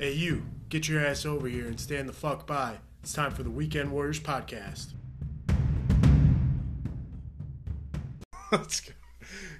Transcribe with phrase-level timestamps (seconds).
[0.00, 2.76] Hey, you, get your ass over here and stand the fuck by.
[3.02, 4.92] It's time for the Weekend Warriors podcast.
[8.52, 8.92] Let's go.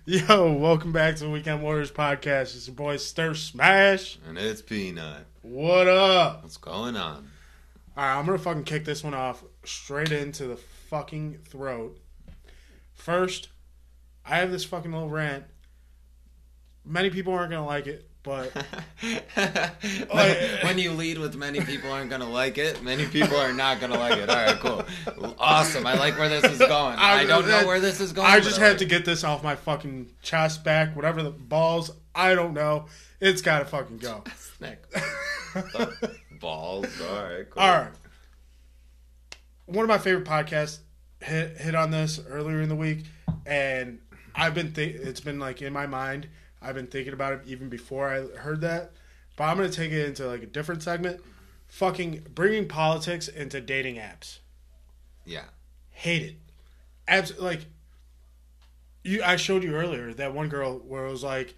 [0.04, 2.54] Yo, welcome back to the Weekend Warriors podcast.
[2.54, 4.20] It's your boy Stir Smash.
[4.28, 5.26] And it's Peanut.
[5.42, 6.44] What up?
[6.44, 7.28] What's going on?
[7.96, 10.56] All right, I'm gonna fucking kick this one off straight into the
[10.88, 11.98] fucking throat.
[12.94, 13.48] First,
[14.24, 15.46] I have this fucking little rant.
[16.84, 18.52] Many people aren't gonna like it, but
[20.10, 23.80] oh, when you lead with many people aren't gonna like it, many people are not
[23.80, 24.28] gonna like it.
[24.28, 24.84] All right, cool,
[25.38, 25.86] awesome.
[25.86, 26.96] I like where this is going.
[26.98, 28.28] I, don't know where this is going.
[28.28, 31.90] I just had like- to get this off my fucking chest, back, whatever the balls.
[32.14, 32.84] I don't know.
[33.18, 34.24] It's gotta fucking go.
[36.40, 36.86] Balls.
[37.00, 37.62] All right, cool.
[37.62, 37.92] All right.
[39.64, 40.80] One of my favorite podcasts
[41.20, 43.06] hit hit on this earlier in the week,
[43.46, 44.00] and
[44.34, 46.28] I've been th- it's been like in my mind.
[46.60, 48.92] I've been thinking about it even before I heard that,
[49.36, 51.20] but I'm gonna take it into like a different segment.
[51.68, 54.38] Fucking bringing politics into dating apps.
[55.24, 55.44] Yeah.
[55.90, 56.36] Hate it.
[57.06, 57.66] Abs- like
[59.04, 59.22] you.
[59.22, 61.54] I showed you earlier that one girl where it was like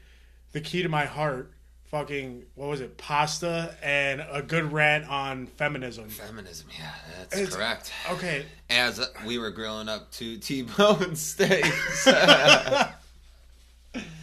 [0.52, 1.52] the key to my heart.
[1.90, 2.96] Fucking what was it?
[2.98, 6.08] Pasta and a good rant on feminism.
[6.08, 6.68] Feminism.
[6.78, 7.92] Yeah, that's It's- correct.
[8.12, 12.06] Okay, As we were grilling up two T-bone steaks.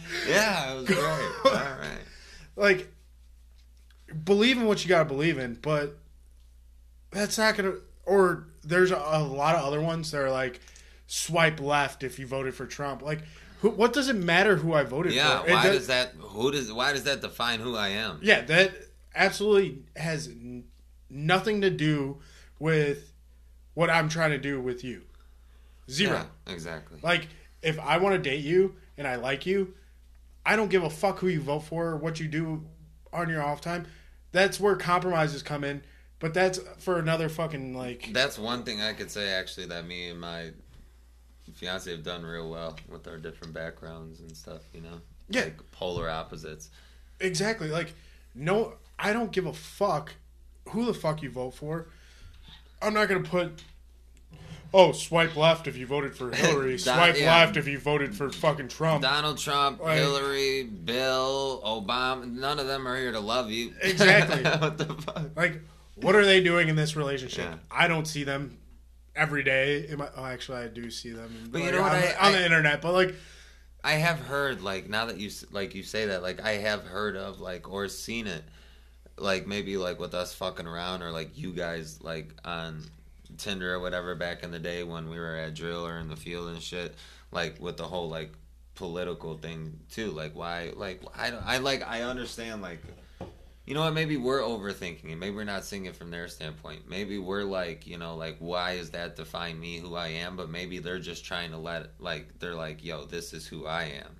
[0.28, 0.98] yeah, it was great.
[1.44, 1.98] All right.
[2.56, 2.88] like
[4.24, 5.98] believe in what you gotta believe in, but
[7.10, 7.74] that's not gonna.
[8.06, 10.60] Or there's a, a lot of other ones that are like
[11.06, 13.02] swipe left if you voted for Trump.
[13.02, 13.20] Like,
[13.60, 15.40] who, what does it matter who I voted Yeah.
[15.42, 15.48] for?
[15.48, 16.12] It Why does- does that?
[16.18, 16.72] Who does?
[16.72, 18.18] Why does that define who I am?
[18.22, 18.72] Yeah, that
[19.14, 20.64] absolutely has n-
[21.10, 22.18] nothing to do
[22.58, 23.12] with
[23.74, 25.02] what I'm trying to do with you.
[25.90, 26.26] Zero.
[26.46, 26.98] Yeah, exactly.
[27.02, 27.28] Like,
[27.62, 29.74] if I want to date you and I like you,
[30.48, 32.64] I don't give a fuck who you vote for or what you do
[33.12, 33.86] on your off time.
[34.32, 35.82] That's where compromises come in.
[36.20, 38.10] But that's for another fucking like.
[38.14, 40.50] That's one thing I could say actually that me and my
[41.54, 44.62] fiance have done real well with our different backgrounds and stuff.
[44.72, 45.42] You know, Yeah.
[45.42, 46.70] like polar opposites.
[47.20, 47.68] Exactly.
[47.68, 47.92] Like,
[48.34, 50.14] no, I don't give a fuck
[50.70, 51.88] who the fuck you vote for.
[52.80, 53.52] I'm not gonna put.
[54.74, 56.72] Oh, swipe left if you voted for Hillary.
[56.76, 57.34] That- swipe yeah.
[57.38, 59.02] left if you voted for fucking Trump.
[59.02, 62.30] Donald Trump, Like- Hillary, Bill, Obama.
[62.30, 63.72] None of them are here to love you.
[63.82, 64.42] Exactly.
[64.44, 65.30] what the fuck?
[65.36, 65.60] Like,
[65.96, 67.44] what are they doing in this relationship?
[67.46, 67.56] Yeah.
[67.70, 68.58] I don't see them
[69.16, 69.88] every day.
[69.96, 71.48] My, oh, actually, I do see them.
[71.50, 72.82] But you know what, on, I- the, on the I- internet.
[72.82, 73.14] But like,
[73.82, 77.16] I have heard like now that you like you say that like I have heard
[77.16, 78.42] of like or seen it
[79.16, 82.82] like maybe like with us fucking around or like you guys like on
[83.36, 86.16] Tinder or whatever back in the day when we were at drill or in the
[86.16, 86.94] field and shit
[87.32, 88.32] like with the whole like
[88.74, 92.80] political thing too like why like I don't I like I understand like
[93.66, 96.88] you know what maybe we're overthinking it maybe we're not seeing it from their standpoint.
[96.88, 100.36] Maybe we're like you know like why is that define me who i am?
[100.36, 103.84] But maybe they're just trying to let like they're like yo this is who i
[103.84, 104.16] am.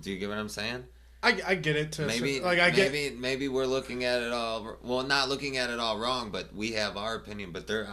[0.00, 0.84] Do you get what i'm saying?
[1.22, 1.92] I, I get it.
[1.92, 5.56] To maybe like I get maybe maybe we're looking at it all well not looking
[5.56, 7.88] at it all wrong but we have our opinion but their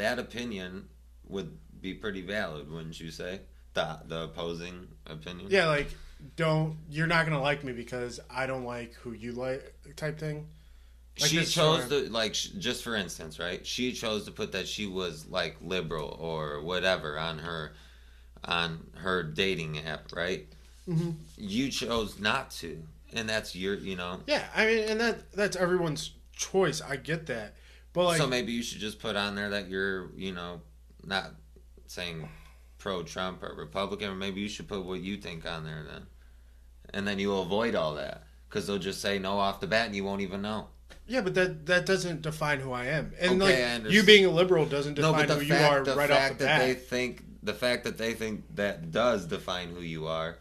[0.00, 0.88] that opinion
[1.28, 3.40] would be pretty valid wouldn't you say
[3.74, 5.88] the the opposing opinion yeah, like
[6.36, 10.48] don't you're not gonna like me because I don't like who you like type thing.
[11.18, 14.86] Like she chose to like just for instance right she chose to put that she
[14.86, 17.72] was like liberal or whatever on her
[18.44, 20.46] on her dating app right
[20.88, 21.14] Mhm.
[21.36, 25.56] you chose not to and that's your you know Yeah, I mean, and that that's
[25.56, 26.80] everyone's choice.
[26.80, 27.54] I get that,
[27.92, 30.60] but like, so maybe you should just put on there that you're you know
[31.04, 31.32] not
[31.86, 32.28] saying
[32.78, 36.06] pro trump or republican or maybe you should put what you think on there then
[36.94, 39.94] and then you'll avoid all that because they'll just say no off the bat and
[39.96, 40.66] you won't even know
[41.06, 43.12] yeah, but that that doesn't define who I am.
[43.18, 45.58] And Okay, like you being a liberal doesn't No, define but who the you are
[45.58, 46.66] fact, the right fact off the that bat.
[46.68, 50.38] they think the fact that they think that does define who you are,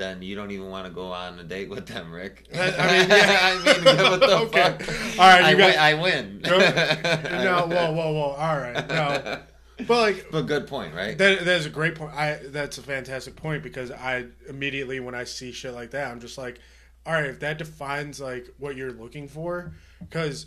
[0.00, 2.48] then you don't even want to go on a date with them, Rick.
[2.54, 3.38] I- I mean, yeah.
[3.42, 4.76] I mean, what the Okay.
[4.78, 5.18] fuck?
[5.20, 7.44] All right, you I, got- win, I win.
[7.44, 8.30] no, whoa, whoa, whoa.
[8.36, 9.40] All right, no,
[9.86, 11.16] but like But good point, right?
[11.16, 12.12] That that is a great point.
[12.14, 16.20] I that's a fantastic point because I immediately when I see shit like that, I'm
[16.20, 16.58] just like,
[17.06, 20.46] all right, if that defines like what you're looking for, because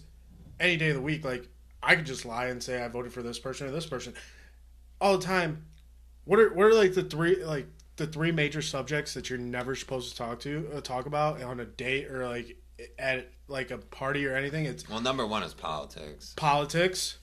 [0.59, 1.47] any day of the week, like
[1.81, 4.13] I could just lie and say I voted for this person or this person
[5.01, 5.65] all the time.
[6.25, 9.75] What are what are like the three like the three major subjects that you're never
[9.75, 12.57] supposed to talk to uh, talk about on a date or like
[12.98, 14.66] at like a party or anything?
[14.66, 16.34] It's well, number one is politics.
[16.36, 17.18] politics,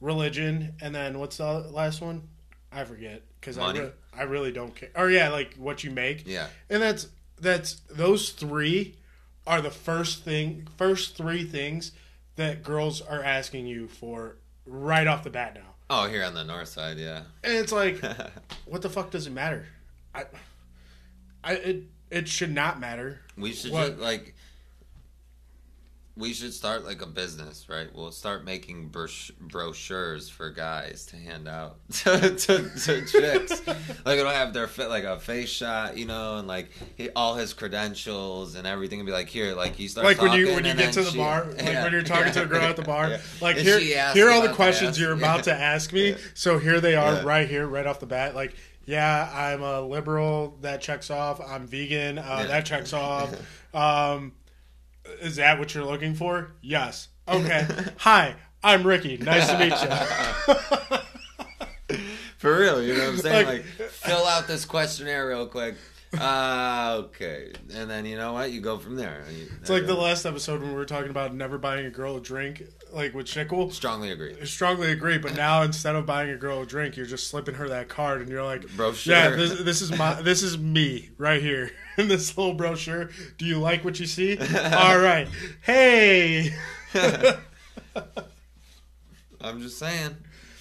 [0.00, 2.28] religion, and then what's the last one?
[2.72, 4.90] I forget because I, re- I really don't care.
[4.96, 7.08] Or yeah, like what you make, Yeah, and that's
[7.40, 8.96] that's those three
[9.46, 11.92] are the first thing, first three things
[12.36, 14.36] that girls are asking you for
[14.66, 15.74] right off the bat now.
[15.90, 17.24] Oh, here on the north side, yeah.
[17.42, 18.02] And it's like,
[18.64, 19.66] what the fuck does it matter?
[20.14, 20.24] I,
[21.42, 23.20] I it it should not matter.
[23.36, 23.88] we should What?
[23.92, 24.34] just like.
[26.16, 27.88] We should start like a business, right?
[27.92, 33.66] We'll start making brosh- brochures for guys to hand out to, to, to chicks.
[33.66, 37.34] like it'll have their fit like a face shot, you know, and like he, all
[37.34, 40.64] his credentials and everything, and be like, here, like he starts Like when you when
[40.64, 41.82] you get to the she- bar, like Yeah.
[41.82, 43.20] when you're talking to a girl at the bar, Yeah.
[43.40, 43.80] like And here
[44.12, 46.10] here are all the questions you're about to ask me.
[46.10, 46.16] Yeah.
[46.34, 47.22] So here they are, Yeah.
[47.24, 48.36] right here, right off the bat.
[48.36, 48.54] Like,
[48.86, 50.56] yeah, I'm a liberal.
[50.60, 51.40] That checks off.
[51.40, 52.18] I'm vegan.
[52.18, 52.44] Uh.
[52.48, 53.34] That checks off.
[53.74, 54.34] Um,
[55.20, 56.52] is that what you're looking for?
[56.62, 57.08] Yes.
[57.26, 57.66] Okay.
[57.96, 59.16] Hi, I'm Ricky.
[59.16, 60.98] Nice to meet you.
[62.38, 63.46] For real, you know what I'm saying?
[63.46, 65.76] Like- Like, fill out this questionnaire real quick.
[66.18, 67.52] Uh, okay.
[67.74, 68.52] And then you know what?
[68.52, 69.24] You go from there.
[69.30, 72.16] You- It's like the last episode when we were talking about never buying a girl
[72.16, 72.62] a drink,
[72.94, 73.72] like with Chickle.
[73.72, 74.44] Strongly agree.
[74.46, 77.68] Strongly agree, but now instead of buying a girl a drink, you're just slipping her
[77.68, 79.14] that card, and you're like, Brochure.
[79.14, 83.10] "Yeah, this, this is my, this is me right here in this little brochure.
[83.38, 84.38] Do you like what you see?
[84.72, 85.28] All right,
[85.62, 86.54] hey,
[89.40, 90.16] I'm just saying.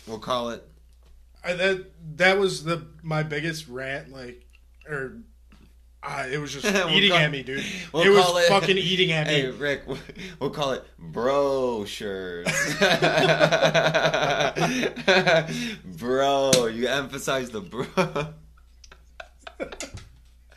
[0.08, 0.68] We'll call it.
[1.44, 4.46] I, that that was the my biggest rant, like,
[4.88, 5.20] or
[6.06, 7.64] uh, it was just We'll eating call- at me, dude.
[7.94, 9.34] we'll it was it- fucking eating at me.
[9.34, 9.84] Hey, Rick,
[10.40, 12.48] we'll call it brochures.
[15.98, 17.86] bro, you emphasize the bro.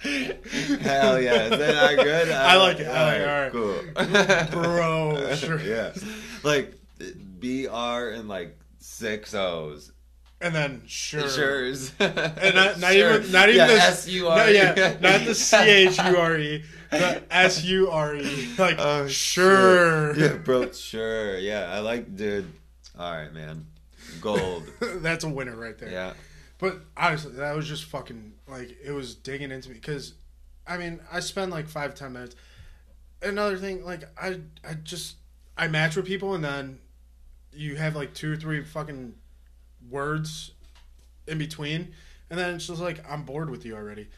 [0.00, 1.44] Hell yeah.
[1.44, 2.30] Is that not good?
[2.30, 2.86] I like it.
[2.86, 3.52] I like it.
[3.52, 3.64] All
[4.04, 4.50] right.
[4.52, 4.62] Cool.
[4.62, 5.60] Bro, sure.
[5.60, 5.92] yeah.
[6.42, 6.74] Like,
[7.40, 9.92] BR and like six O's.
[10.40, 11.92] And then sure, Sure's.
[11.98, 13.18] And not, not Sure.
[13.20, 14.54] even not even yeah, the S-U-R-E.
[14.54, 18.48] yeah, not the C H U R E, the S U R E.
[18.58, 20.14] Like Oh, sure.
[20.14, 20.32] shit.
[20.32, 20.70] Yeah, bro.
[20.72, 21.38] Sure.
[21.38, 22.52] Yeah, I like, dude.
[22.98, 23.66] All right, man.
[24.20, 24.64] Gold.
[24.80, 25.90] That's a winner right there.
[25.90, 26.12] Yeah.
[26.58, 30.14] But honestly, that was just fucking like it was digging into me because,
[30.66, 32.36] I mean, I spend like five ten minutes.
[33.22, 35.16] Another thing, like I I just
[35.56, 36.78] I match with people and then
[37.52, 39.14] you have like two or three fucking
[39.90, 40.52] words
[41.26, 41.92] in between,
[42.30, 44.08] and then it's just like I'm bored with you already.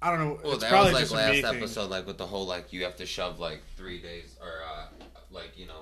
[0.00, 0.38] I don't know.
[0.44, 1.62] Well, it's that probably was like just a me last thing.
[1.62, 4.86] episode, like with the whole like you have to shove like three days or uh
[5.30, 5.80] like you know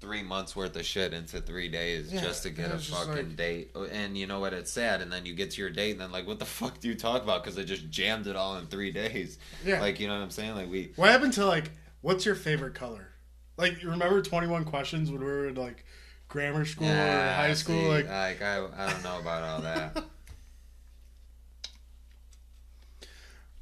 [0.00, 3.36] three months worth of shit into three days Yeah, just to get a fucking like-
[3.36, 3.70] date.
[3.76, 4.52] Oh, And you know what?
[4.52, 5.00] It's sad.
[5.00, 6.94] And then you get to your date, and then like, what the fuck do you
[6.96, 7.42] talk about?
[7.42, 9.38] Because they just jammed it all in three days.
[9.64, 9.80] Yeah.
[9.80, 10.54] Like you know what I'm saying?
[10.56, 10.92] Like we.
[10.96, 11.70] What happened to like
[12.00, 13.08] what's your favorite color?
[13.56, 15.84] Like you remember Twenty One Questions when we were like
[16.32, 17.76] grammar school or Yeah, high school?
[17.76, 19.96] see, like like I, I don't know about all that.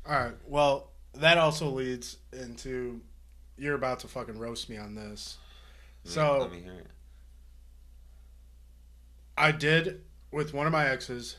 [0.07, 3.01] all right, well that also leads into
[3.59, 5.37] you're about to fucking roast me on this.
[6.05, 6.87] So let me hear it.
[9.37, 11.37] I did with one of my exes.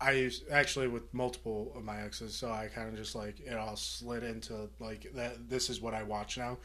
[0.00, 3.54] I used actually with multiple of my exes, so I kind of just like it
[3.56, 5.48] all slid into like that.
[5.48, 6.58] This is what I watch now.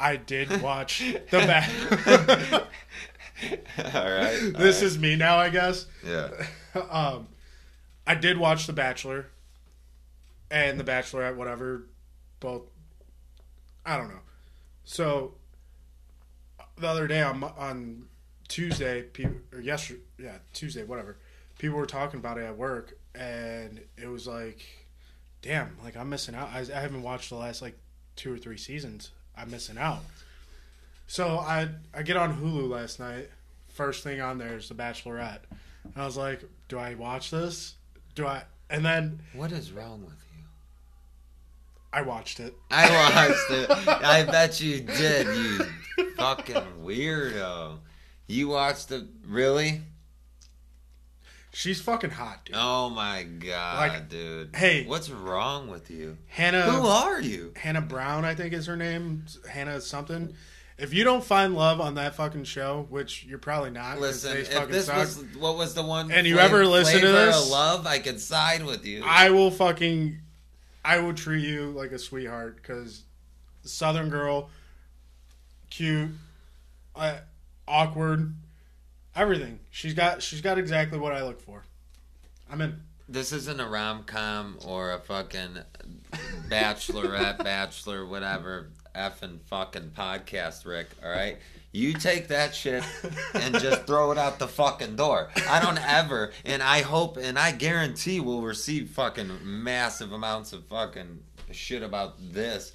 [0.00, 1.70] I did watch the back.
[3.94, 4.52] all right.
[4.56, 5.86] this all is me now, I guess.
[6.04, 6.30] yeah.
[6.90, 7.28] um,
[8.06, 9.26] I did watch The Bachelor
[10.50, 11.86] and The Bachelorette, whatever.
[12.40, 12.62] Both,
[13.84, 14.20] I don't know.
[14.84, 15.34] So
[16.78, 18.06] the other day on on
[18.48, 21.18] Tuesday, people or yesterday, yeah, Tuesday, whatever.
[21.58, 24.64] People were talking about it at work, and it was like,
[25.42, 26.48] damn, like I'm missing out.
[26.48, 27.78] I, I haven't watched the last like
[28.16, 29.10] two or three seasons.
[29.36, 30.00] I'm missing out.
[31.06, 33.30] So I I get on Hulu last night.
[33.68, 35.40] First thing on there is The Bachelorette.
[35.84, 37.74] And I was like, do I watch this?
[38.14, 38.42] Do I?
[38.68, 40.44] And then What is wrong with you?
[41.92, 42.54] I watched it.
[42.70, 43.88] I watched it.
[43.88, 47.78] I bet you did, you fucking weirdo.
[48.28, 49.82] You watched it, really?
[51.52, 52.54] She's fucking hot, dude.
[52.58, 54.54] Oh my god, Like, dude.
[54.54, 54.86] hey.
[54.86, 56.16] what's wrong with you?
[56.28, 57.52] Hannah Who are you?
[57.56, 59.24] Hannah Brown, I think is her name.
[59.48, 60.34] Hannah something.
[60.78, 64.68] If you don't find love on that fucking show, which you're probably not, Listen, if
[64.68, 66.10] this suck, was what was the one?
[66.10, 67.50] And you ever listen to this?
[67.50, 69.02] love, I could side with you.
[69.04, 70.18] I will fucking,
[70.84, 73.02] I will treat you like a sweetheart because
[73.62, 74.48] Southern girl,
[75.68, 76.10] cute,
[76.96, 77.18] uh,
[77.68, 78.34] awkward,
[79.14, 79.60] everything.
[79.70, 81.64] She's got she's got exactly what I look for.
[82.50, 82.80] I'm in.
[83.08, 85.58] this isn't a rom com or a fucking
[86.48, 90.88] bachelorette, bachelor, whatever effing fucking podcast, Rick.
[91.04, 91.38] All right,
[91.72, 92.82] you take that shit
[93.34, 95.30] and just throw it out the fucking door.
[95.48, 100.64] I don't ever, and I hope, and I guarantee we'll receive fucking massive amounts of
[100.66, 101.20] fucking
[101.52, 102.72] shit about this.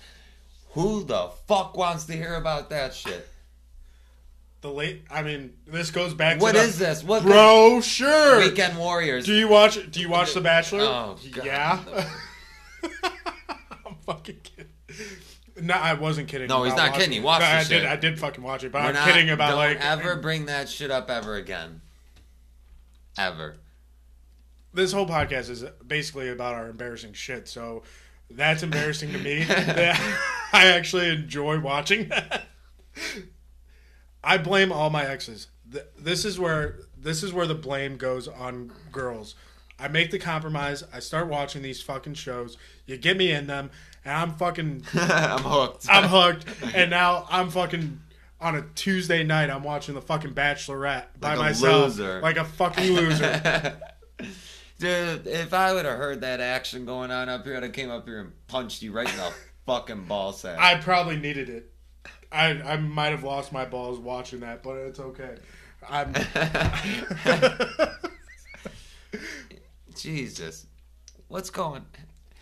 [0.72, 3.28] Who the fuck wants to hear about that shit?
[4.66, 5.06] The late.
[5.12, 6.42] I mean, this goes back.
[6.42, 7.04] What to the, is this?
[7.04, 7.82] What bro?
[7.82, 8.40] Sure.
[8.40, 9.24] Weekend Warriors.
[9.28, 9.78] Do you watch?
[9.92, 10.82] Do you watch The Bachelor?
[10.82, 11.46] Oh, God.
[11.46, 11.80] yeah.
[13.86, 14.72] I'm fucking kidding.
[15.62, 16.48] No, I wasn't kidding.
[16.48, 17.00] No, he's not kidding.
[17.00, 17.24] watching He it.
[17.24, 17.70] watched No, I shit.
[17.82, 17.86] did.
[17.86, 20.48] I did fucking watch it, but We're I'm not- kidding about don't like ever bring
[20.48, 21.82] that shit up ever again.
[23.20, 23.58] Ever.
[24.74, 27.48] this whole podcast is basically about our embarrassing shit.
[27.48, 27.84] So
[28.32, 29.44] that's embarrassing to me.
[29.44, 30.00] that
[30.54, 32.46] I actually enjoy watching that.
[34.26, 35.48] I blame all my exes.
[35.72, 39.36] Th- This is where this is where the blame goes on girls.
[39.80, 40.84] I make the compromise.
[40.94, 42.58] I start watching these fucking shows.
[42.88, 43.70] You get me in them,
[44.04, 45.86] and I'm fucking I'm hooked.
[45.90, 46.46] I'm hooked.
[46.74, 48.00] And now I'm fucking
[48.42, 49.50] on a Tuesday night.
[49.50, 52.22] I'm watching the fucking Bachelorette by Like a myself, loser.
[52.22, 53.78] like a fucking loser.
[54.80, 57.90] Dude, if I would have heard that action going on up here, I'd have came
[57.90, 59.32] up here and punched you right in the
[59.66, 60.60] fucking ball sack.
[60.60, 61.72] I probably needed it.
[62.32, 65.36] I I might have lost my balls watching that, but it's okay.
[65.90, 66.14] I'm.
[69.96, 70.68] Jesus.
[71.28, 71.86] What's going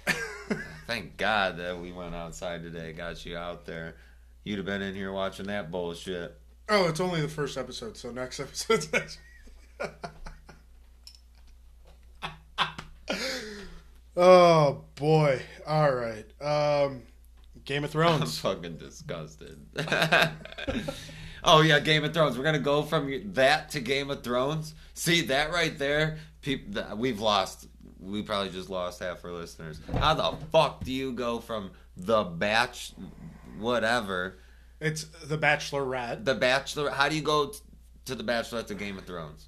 [0.87, 3.95] Thank God that we went outside today, got you out there.
[4.43, 6.37] You'd have been in here watching that bullshit.
[6.67, 9.19] oh, it's only the first episode, so next episode's next.
[14.17, 15.41] oh boy!
[15.65, 16.25] All right.
[16.41, 17.03] Um,
[17.65, 18.37] Game of I'm Thrones.
[18.39, 19.59] fucking disgusted.
[21.43, 22.37] oh yeah, Game of Thrones.
[22.37, 24.73] We're gonna go from that to Game of Thrones.
[24.93, 26.17] See that right there?
[26.41, 27.67] People, we've lost.
[27.99, 29.79] We probably just lost half our listeners.
[29.97, 32.91] How the fuck do you go from the batch,
[33.59, 34.39] whatever,
[34.81, 36.25] It's The Bachelorette.
[36.25, 36.89] the Bachelor?
[36.89, 37.59] How do you go t-
[38.05, 39.47] to the Bachelor to Game of Thrones?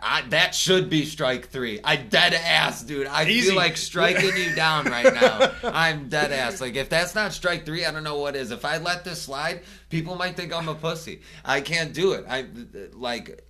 [0.00, 1.80] I, that should be strike three.
[1.82, 3.06] I dead ass, dude.
[3.06, 3.48] I Easy.
[3.48, 5.52] feel like striking you down right now.
[5.64, 6.60] I'm dead ass.
[6.60, 8.50] Like if that's not strike three, I don't know what is.
[8.50, 11.22] If I let this slide, people might think I'm a pussy.
[11.44, 12.24] I can't do it.
[12.28, 12.46] I
[12.92, 13.44] like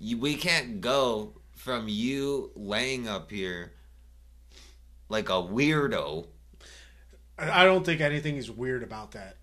[0.00, 3.72] we can't go from you laying up here
[5.08, 6.26] like a weirdo.
[7.38, 9.36] I don't think anything is weird about that.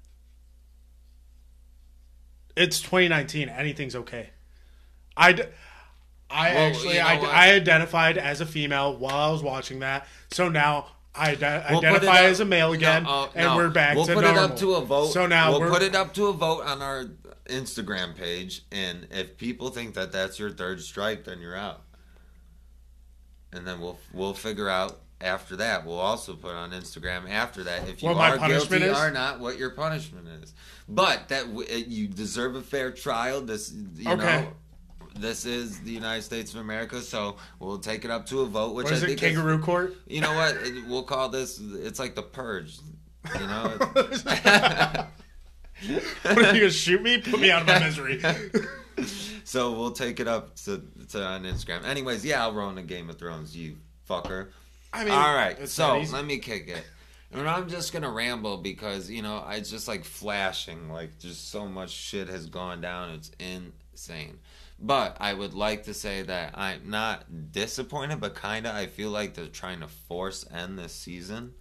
[2.55, 3.49] It's 2019.
[3.49, 4.29] Anything's okay.
[5.15, 5.43] I, d-
[6.33, 7.47] I Well, actually you know I.
[7.49, 10.07] I identified as a female while I was watching that.
[10.31, 13.55] So now I ide- We'll identify as a male again, No, uh, and no.
[13.55, 14.43] we're back We'll to put normal.
[14.45, 15.11] it up to a vote.
[15.13, 17.05] So now we'll we're put it up to a vote on our
[17.45, 21.83] Instagram page, and if people think that that's your third strike, then you're out.
[23.51, 25.85] And then we'll we'll figure out after that.
[25.85, 28.97] We'll also put on Instagram after that if you are guilty is?
[28.97, 30.53] or not, what your punishment is.
[30.89, 33.41] But that w- you deserve a fair trial.
[33.41, 34.41] This you Okay.
[34.41, 34.53] know.
[35.15, 38.73] This is the United States of America, so we'll take it up to a vote.
[38.75, 39.07] Which is I it?
[39.09, 39.95] think Kangaroo court.
[40.07, 40.57] You know what?
[40.87, 41.59] We'll call this.
[41.59, 42.79] It's like the purge.
[43.39, 43.77] You know.
[46.23, 47.19] what are you gonna shoot me?
[47.19, 48.21] Put me out of my misery.
[49.43, 51.85] so we'll take it up to, to on Instagram.
[51.85, 53.77] Anyways, yeah, I'll run the Game of Thrones, you
[54.09, 54.49] fucker.
[54.91, 56.83] I mean, All right, so let me kick it.
[57.31, 61.67] And I'm just gonna ramble because you know it's just like flashing, like just so
[61.67, 63.09] much shit has gone down.
[63.11, 64.39] It's insane.
[64.85, 69.11] But I would like to say that I'm not disappointed, but kind of I feel
[69.11, 71.53] like they're trying to force end this season,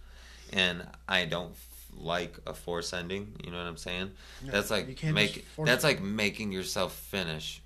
[0.51, 3.33] and I don't f- like a force ending.
[3.41, 4.11] You know what I'm saying?
[4.43, 5.87] that's you like make that's it.
[5.87, 7.61] like making yourself finish.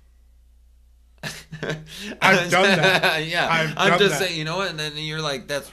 [1.24, 3.26] I've done that.
[3.26, 4.28] yeah, I'm done just that.
[4.28, 4.38] saying.
[4.38, 4.70] You know what?
[4.70, 5.72] And then you're like, that's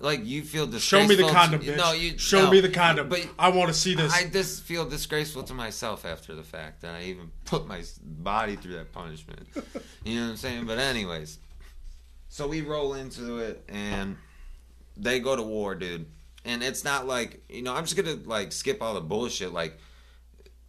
[0.00, 1.00] like you feel disgraceful.
[1.00, 1.76] Show me the condom, to- bitch.
[1.76, 3.08] No, you Show no, me the condom.
[3.08, 4.12] But I want to see this.
[4.12, 8.56] I just feel disgraceful to myself after the fact that I even put my body
[8.56, 9.48] through that punishment.
[10.04, 10.66] you know what I'm saying?
[10.66, 11.38] But anyways,
[12.28, 14.16] so we roll into it and
[14.96, 16.06] they go to war, dude.
[16.44, 17.74] And it's not like you know.
[17.74, 19.52] I'm just gonna like skip all the bullshit.
[19.52, 19.78] Like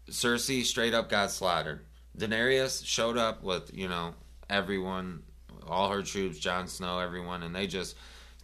[0.10, 1.86] Cersei straight up got slaughtered.
[2.18, 4.16] Daenerys showed up with you know
[4.50, 5.22] everyone,
[5.68, 7.96] all her troops, Jon Snow, everyone, and they just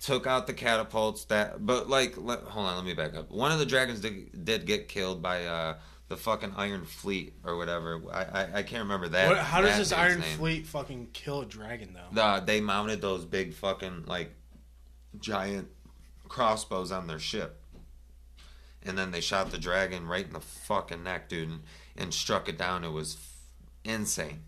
[0.05, 1.25] took out the catapults.
[1.25, 3.31] That, but like, let, hold on, let me back up.
[3.31, 5.77] One of the dragons did, did get killed by uh,
[6.09, 8.01] the fucking Iron Fleet or whatever.
[8.13, 9.29] I I, I can't remember that.
[9.29, 10.37] What, how does that this Iron name.
[10.37, 12.39] Fleet fucking kill a dragon though?
[12.39, 14.31] The, they mounted those big fucking like
[15.19, 15.69] giant
[16.27, 17.61] crossbows on their ship.
[18.83, 21.63] And then they shot the dragon right in the fucking neck, dude, and,
[21.97, 22.83] and struck it down.
[22.83, 24.43] It was f- insane.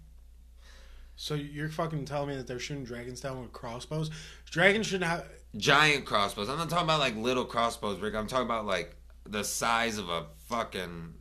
[1.15, 4.11] So you're fucking telling me that they're shooting dragons down with crossbows?
[4.45, 5.25] Dragons shouldn't have.
[5.55, 6.49] Giant crossbows.
[6.49, 8.15] I'm not talking about like little crossbows, Rick.
[8.15, 11.13] I'm talking about like the size of a fucking.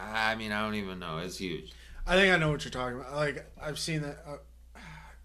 [0.00, 1.18] I mean, I don't even know.
[1.18, 1.72] It's huge.
[2.06, 3.14] I think I know what you're talking about.
[3.14, 4.18] Like I've seen that.
[4.26, 4.36] Uh,
[4.76, 4.80] I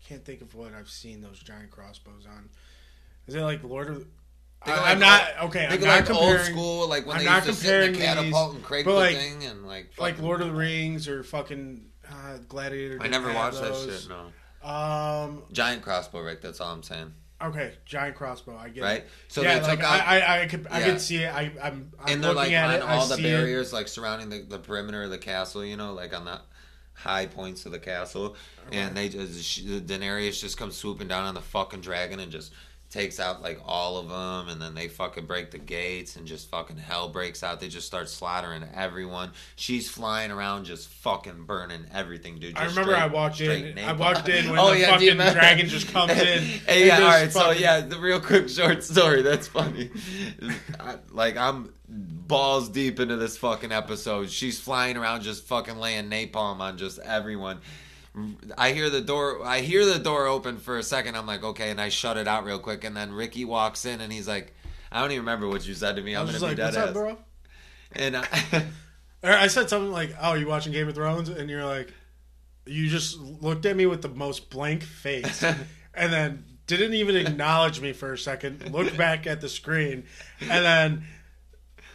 [0.08, 2.50] can't think of what I've seen those giant crossbows on.
[3.28, 4.08] Is it like Lord of?
[4.64, 5.66] I- I'm not okay.
[5.68, 8.24] I'm not like old school, like when I'm they used to sit in the comparing
[8.26, 11.24] these, catapult and Craig the like- thing and like like Lord of the Rings or
[11.24, 12.98] fucking uh, Gladiator.
[13.02, 14.08] I never watched that shit.
[14.10, 15.44] No, Um.
[15.54, 16.42] giant crossbow, Rick.
[16.42, 17.14] That's all I'm saying.
[17.42, 18.58] Okay, giant crossbow.
[18.58, 18.98] I get Right.
[18.98, 19.10] it.
[19.30, 20.02] So yeah, they like took out.
[20.08, 21.34] I, I, I could, I could see it.
[21.34, 22.82] I, I'm, I'm and they're looking like on it.
[22.82, 23.32] all I the see it.
[23.32, 26.42] barriers like surrounding the, the perimeter of the castle you know like on the
[26.94, 28.36] high points of the castle
[28.74, 32.52] and they just daenerys just comes swooping down on the fucking dragon and just
[32.90, 36.50] takes out like all of them and then they fucking break the gates and just
[36.50, 41.86] fucking hell breaks out they just start slaughtering everyone she's flying around just fucking burning
[41.94, 43.78] everything dude I remember straight- I walked in.
[43.78, 46.42] I walked in when Oh, the yeah, fucking dragon just comes in.
[46.42, 47.44] Hey, yeah, all just right.
[47.46, 49.22] So yeah, the real quick short story.
[49.22, 49.92] That's funny.
[50.80, 54.30] I, like I'm balls deep into this fucking episode.
[54.32, 57.60] She's flying around, just fucking laying napalm on just everyone.
[58.58, 59.46] I hear the door.
[59.46, 61.16] I hear the door open for a second.
[61.16, 62.84] I'm like, okay, and I shut it out real quick.
[62.84, 64.54] And then Ricky walks in, and he's like,
[64.92, 66.16] I don't even remember what you said to me.
[66.16, 66.88] I I'm was gonna just be like, dead "What's ass.
[66.88, 67.18] up, bro?"
[67.94, 68.64] And I,
[69.44, 71.94] I said something like, "Oh, you watching Game of Thrones?" And you're like,
[72.66, 75.44] you just looked at me with the most blank face,
[75.94, 78.72] and then didn't even acknowledge me for a second.
[78.72, 80.04] Looked back at the screen,
[80.40, 81.04] and then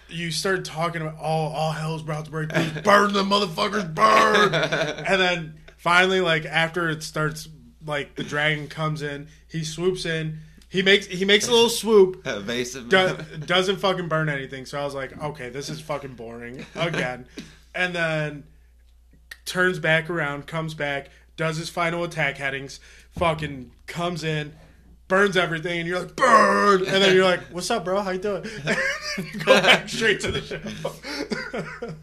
[0.08, 2.82] you started talking about, "Oh, all hell's about to break loose.
[2.82, 4.54] Burn the motherfuckers, burn!"
[5.06, 7.46] and then finally, like after it starts,
[7.84, 10.38] like the dragon comes in, he swoops in.
[10.70, 12.88] He makes he makes a little swoop, evasive.
[12.88, 14.64] do, doesn't fucking burn anything.
[14.64, 17.26] So I was like, okay, this is fucking boring again.
[17.74, 18.44] and then
[19.44, 24.54] turns back around, comes back, does his final attack headings, fucking comes in,
[25.06, 26.80] burns everything, and you're like, burn!
[26.80, 28.00] And then you're like, what's up, bro?
[28.00, 28.42] How you doing?
[29.44, 31.94] Go back straight to the show.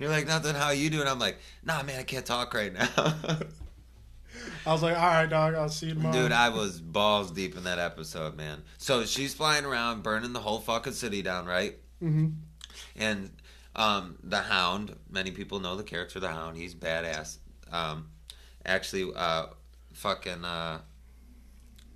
[0.00, 0.54] You're like nothing.
[0.54, 1.06] How you doing?
[1.06, 2.88] I'm like, nah, man, I can't talk right now.
[4.66, 6.14] I was like, all right, dog, I'll see you tomorrow.
[6.14, 8.62] Dude, I was balls deep in that episode, man.
[8.78, 11.76] So she's flying around, burning the whole fucking city down, right?
[12.02, 12.28] Mm-hmm.
[12.96, 13.30] And
[13.76, 16.56] um, the Hound, many people know the character, the Hound.
[16.56, 17.36] He's badass.
[17.70, 18.08] Um,
[18.64, 19.48] actually, uh,
[19.92, 20.80] fucking, uh,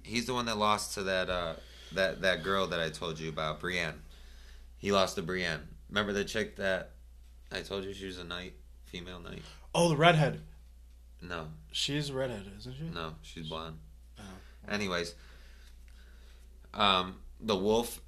[0.03, 1.55] he's the one that lost to that uh,
[1.93, 4.03] that that girl that I told you about, Brienne.
[4.77, 5.69] He lost to Brienne.
[5.89, 6.91] Remember the chick that
[7.55, 9.43] I told you she was a knight, female knight?
[9.75, 10.41] Oh, the redhead.
[11.23, 12.85] No, She's redhead, isn't she?
[12.85, 13.79] no, she's blonde.
[14.19, 14.23] Oh.
[14.69, 15.15] Anyways,
[16.75, 18.01] um, the wolf,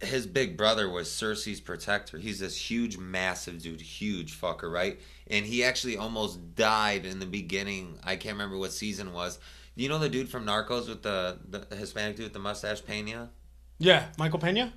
[0.00, 2.18] his big brother was Cersei's protector.
[2.18, 5.00] He's this huge, massive dude, huge fucker, right?
[5.28, 7.98] And he actually almost died in the beginning.
[8.04, 9.38] I can't remember what season it was.
[9.74, 13.30] You know the dude from Narcos with the, the Hispanic dude with the mustache, Pena?
[13.78, 14.72] Yeah, Michael Pena?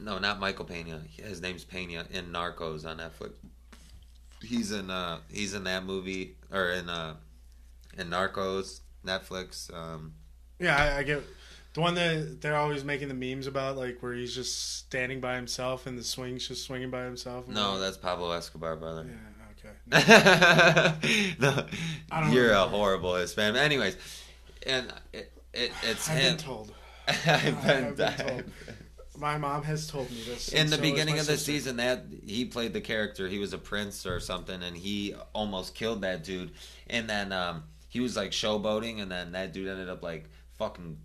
[0.00, 1.02] No, not Michael Pena.
[1.16, 3.32] His name's Pena in Narcos on Netflix.
[4.42, 7.14] He's in uh he's in that movie or in uh
[7.98, 9.72] in Narcos Netflix.
[9.74, 10.14] Um
[10.58, 11.22] Yeah, I, I get
[11.74, 15.36] the one that they're always making the memes about, like where he's just standing by
[15.36, 17.46] himself and the swing's just swinging by himself.
[17.46, 19.06] No, like, that's Pablo Escobar, brother.
[19.08, 21.34] yeah, okay.
[21.38, 21.64] no,
[22.10, 23.60] I don't you're a horrible Hispanic.
[23.60, 23.96] Anyways,
[24.66, 26.36] and it, it it's I've him.
[26.36, 26.72] been told.
[27.06, 28.44] I've I've been, been told.
[29.20, 30.48] My mom has told me this.
[30.48, 31.52] in the so beginning of the sister.
[31.52, 35.74] season that he played the character he was a prince or something and he almost
[35.74, 36.52] killed that dude
[36.88, 40.28] and then um, he was like showboating and then that dude ended up like
[40.58, 40.96] fucking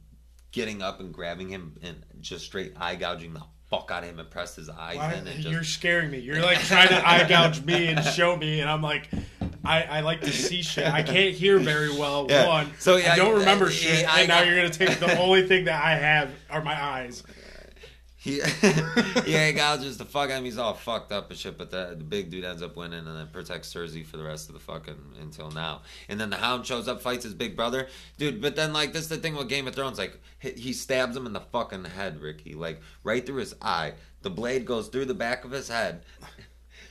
[0.51, 4.19] getting up and grabbing him and just straight eye gouging the fuck out of him
[4.19, 6.19] and pressed his eyes Why- in and you're just scaring me.
[6.19, 9.09] You're like trying to eye gouge me and show me, and I'm like,
[9.65, 10.85] I, I like to see shit.
[10.85, 12.27] I can't hear very well.
[12.29, 12.47] Yeah.
[12.47, 14.99] One, So, yeah, I don't uh, remember he- shit, I and now you're gonna take
[14.99, 17.23] the only thing that I have are my eyes.
[18.25, 18.37] He
[19.27, 21.93] yeah gouges the fuck out of him he's all fucked up and shit but the,
[21.95, 24.59] the big dude ends up winning and then protects Cersei for the rest of the
[24.59, 25.83] fucking until now.
[26.09, 27.87] And then the hound shows up fights his big brother.
[28.17, 30.73] Dude but then like this is the thing with Game of Thrones like he, he
[30.73, 33.93] stabs him in the fucking head Ricky like right through his eye.
[34.23, 36.01] The blade goes through the back of his head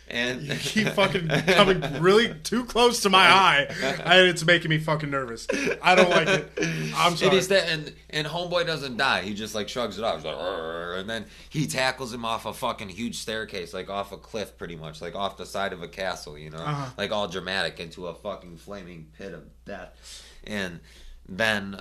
[0.09, 3.67] and You keep fucking coming really too close to my eye,
[4.05, 5.47] and it's making me fucking nervous.
[5.83, 6.53] I don't like it.
[6.95, 7.37] I'm sorry.
[7.37, 9.23] he's sta- and and homeboy doesn't die.
[9.23, 10.17] He just like shrugs it off.
[10.17, 14.13] He's like, "Arr," and then he tackles him off a fucking huge staircase, like off
[14.13, 16.37] a cliff, pretty much, like off the side of a castle.
[16.39, 16.91] You know, Uh-huh.
[16.99, 20.23] like all dramatic into a fucking flaming pit of death.
[20.47, 20.81] And
[21.29, 21.81] then,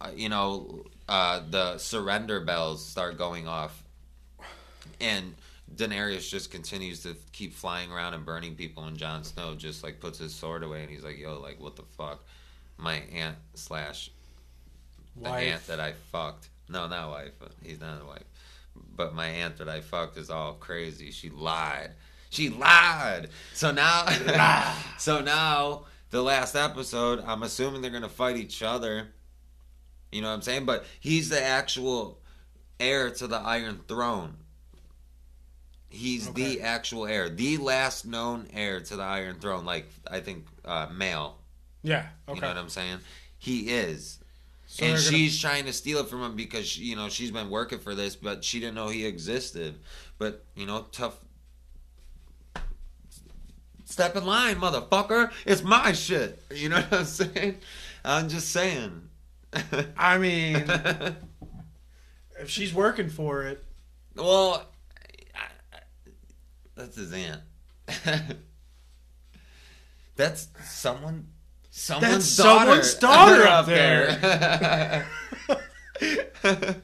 [0.00, 3.82] uh, you know, uh, the surrender bells start going off,
[5.00, 5.34] and
[5.74, 10.00] Daenerys just continues to keep flying around and burning people, and Jon Snow just like
[10.00, 12.24] puts his sword away, and he's like, "Yo, like what the fuck."
[12.78, 14.10] My aunt slash
[15.16, 15.52] the Wife.
[15.52, 16.48] aunt that I fucked.
[16.68, 17.32] No, not wife.
[17.62, 18.24] He's not a wife.
[18.96, 21.10] But my aunt that I fucked is all crazy.
[21.10, 21.90] She lied.
[22.30, 23.28] She lied.
[23.52, 24.06] So now,
[24.98, 29.08] so now the last episode, I'm assuming they're gonna fight each other.
[30.10, 30.64] You know what I'm saying?
[30.64, 32.20] But he's the actual
[32.80, 34.36] heir to the Iron Throne.
[35.92, 36.56] He's Okay.
[36.56, 39.64] the actual heir, the last known heir to the Iron Throne.
[39.66, 41.36] Like I think uh, male.
[41.82, 42.06] Yeah.
[42.26, 42.36] Okay.
[42.36, 42.98] You know what I'm saying?
[43.38, 44.18] He is.
[44.66, 47.10] So and they're gonna- she's trying to steal it from him because she, you know
[47.10, 49.74] she's been working for this, but she didn't know he existed.
[50.18, 51.18] But you know, tough.
[53.84, 55.30] Step in line, motherfucker!
[55.44, 56.42] It's my shit.
[56.50, 57.58] You know what I'm saying?
[58.04, 59.02] I'm just saying.
[59.98, 60.56] I mean,
[62.40, 63.62] if she's working for it,
[64.16, 64.64] well,
[66.74, 67.40] that's his aunt.
[70.16, 71.28] that's someone.
[71.70, 75.06] Someone's someone's daughter up there.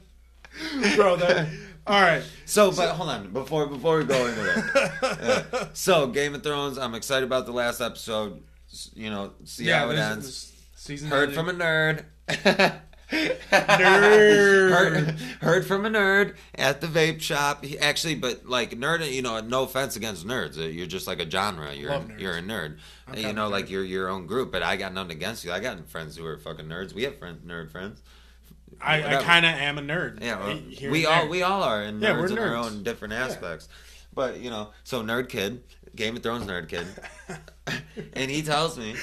[0.95, 1.15] bro.
[1.15, 1.47] That
[1.89, 2.23] all right.
[2.45, 5.47] So, but hold on before before we go into that.
[5.51, 5.67] Yeah.
[5.73, 6.77] So, Game of Thrones.
[6.77, 8.43] I'm excited about the last episode.
[8.93, 10.53] You know, see how it ends.
[10.75, 11.35] season Heard ending.
[11.35, 12.81] from a nerd.
[13.11, 14.69] Nerd.
[14.69, 17.63] heard, heard from a nerd at the vape shop.
[17.63, 20.57] He, actually, but like nerd, you know, no offense against nerds.
[20.57, 21.73] Uh, You're just like a genre.
[21.73, 22.77] You're Love you're a nerd.
[23.07, 23.69] I'm you know, like nerd.
[23.71, 24.51] you're your own group.
[24.51, 25.51] But I got nothing against you.
[25.51, 26.93] I got friends who are fucking nerds.
[26.93, 28.01] We have friend, nerd friends.
[28.81, 30.23] I, I kind of am a nerd.
[30.23, 31.29] Yeah, well, we all there.
[31.29, 33.67] we all are, and Yeah, nerds we're in our own different aspects.
[34.13, 35.63] But you know, so nerd kid,
[35.95, 36.87] Game of Thrones nerd kid,
[38.13, 38.95] and he tells me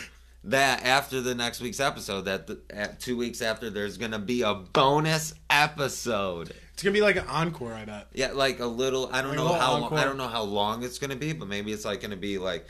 [0.46, 4.42] that after the next week's episode, that the, at two weeks after, there's gonna be
[4.42, 6.52] a bonus episode.
[6.72, 7.72] It's gonna be like an encore.
[7.72, 8.08] I bet.
[8.12, 9.08] Yeah, like a little.
[9.12, 9.98] I don't Like know how encore.
[9.98, 12.66] I don't know how long it's gonna be, but maybe it's like gonna be like.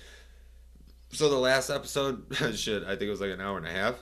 [1.10, 3.94] So the last episode, shit, I think it was like an hour and a half.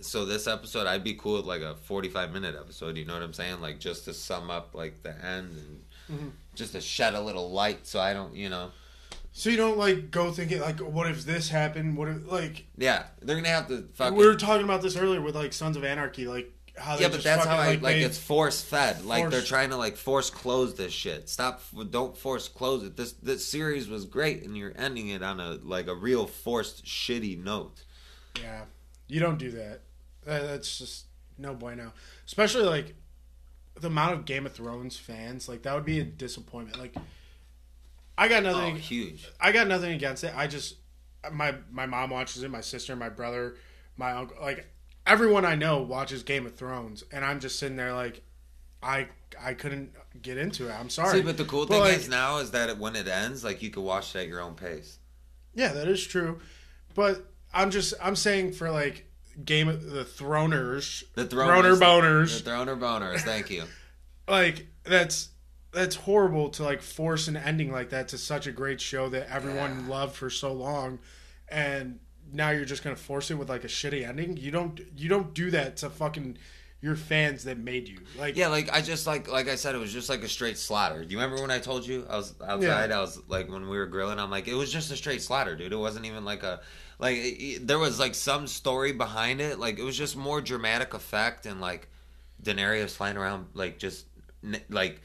[0.00, 2.96] So this episode, I'd be cool with like a forty-five minute episode.
[2.96, 3.60] You know what I'm saying?
[3.60, 6.30] Like just to sum up like the end and Mhm.
[6.56, 8.72] just to shed a little light, so I don't, you know.
[9.32, 11.96] So you don't like go thinking like, what if this happened?
[11.96, 14.16] What if like Yeah, they're gonna have to fucking.
[14.18, 17.08] we were talking about this earlier with like Sons of Anarchy, like how they yeah,
[17.08, 17.80] but that's fucking, how I like.
[17.80, 19.04] they- it's force fed.
[19.04, 21.28] Like they're trying to like force close this shit.
[21.28, 21.62] Stop!
[21.90, 22.96] Don't force close it.
[22.96, 26.84] This this series was great, and you're ending it on a like a real forced
[26.84, 27.84] shitty note.
[28.40, 28.64] Yeah,
[29.06, 29.82] you don't do that.
[30.24, 31.04] That- That's just
[31.38, 31.92] no bueno.
[32.26, 32.94] Especially like
[33.78, 35.48] the amount of Game of Thrones fans.
[35.48, 36.78] Like that would be a disappointment.
[36.78, 36.94] Like
[38.20, 38.76] I got Oh, nothing.
[38.76, 39.26] huge.
[39.40, 40.32] I got nothing against it.
[40.36, 40.76] I just
[41.32, 42.50] my my mom watches it.
[42.50, 43.56] My sister, my brother,
[43.96, 44.36] my uncle.
[44.40, 44.70] Like
[45.06, 48.22] everyone I know watches Game of Thrones, and I'm just sitting there like
[48.82, 49.08] I
[49.42, 50.72] I couldn't get into it.
[50.72, 51.18] I'm sorry.
[51.18, 53.62] See, but the cool But, thing like- is now is that when it ends, like
[53.62, 54.98] you can watch it at your own pace.
[55.54, 56.40] Yeah, that is true.
[56.94, 59.06] But I'm just I'm saying for like
[59.44, 63.20] Game of the Throners, The Throner boners, the throner boners.
[63.20, 63.64] Thank you.
[64.28, 65.30] like that's
[65.72, 69.28] that's horrible to like force an ending like that to such a great show that
[69.30, 70.98] everyone loved for so long,
[71.48, 71.98] and
[72.32, 74.36] now you're just gonna force it with like a shitty ending.
[74.36, 76.38] You don't you don't do that to fucking
[76.82, 77.98] your fans that made you.
[78.18, 80.56] Like Yeah, like I just like like I said, it was just like a straight
[80.58, 81.04] slaughter.
[81.04, 82.90] Do you remember when I told you I was outside?
[82.90, 84.18] I was like when we were grilling.
[84.18, 85.72] I'm like, it was just a straight slaughter, dude.
[85.72, 86.60] It wasn't even like a
[86.98, 89.58] like it- there was like some story behind it.
[89.58, 91.88] Like it was just more dramatic effect and like
[92.42, 94.06] Daenerys flying around like just
[94.68, 95.00] like.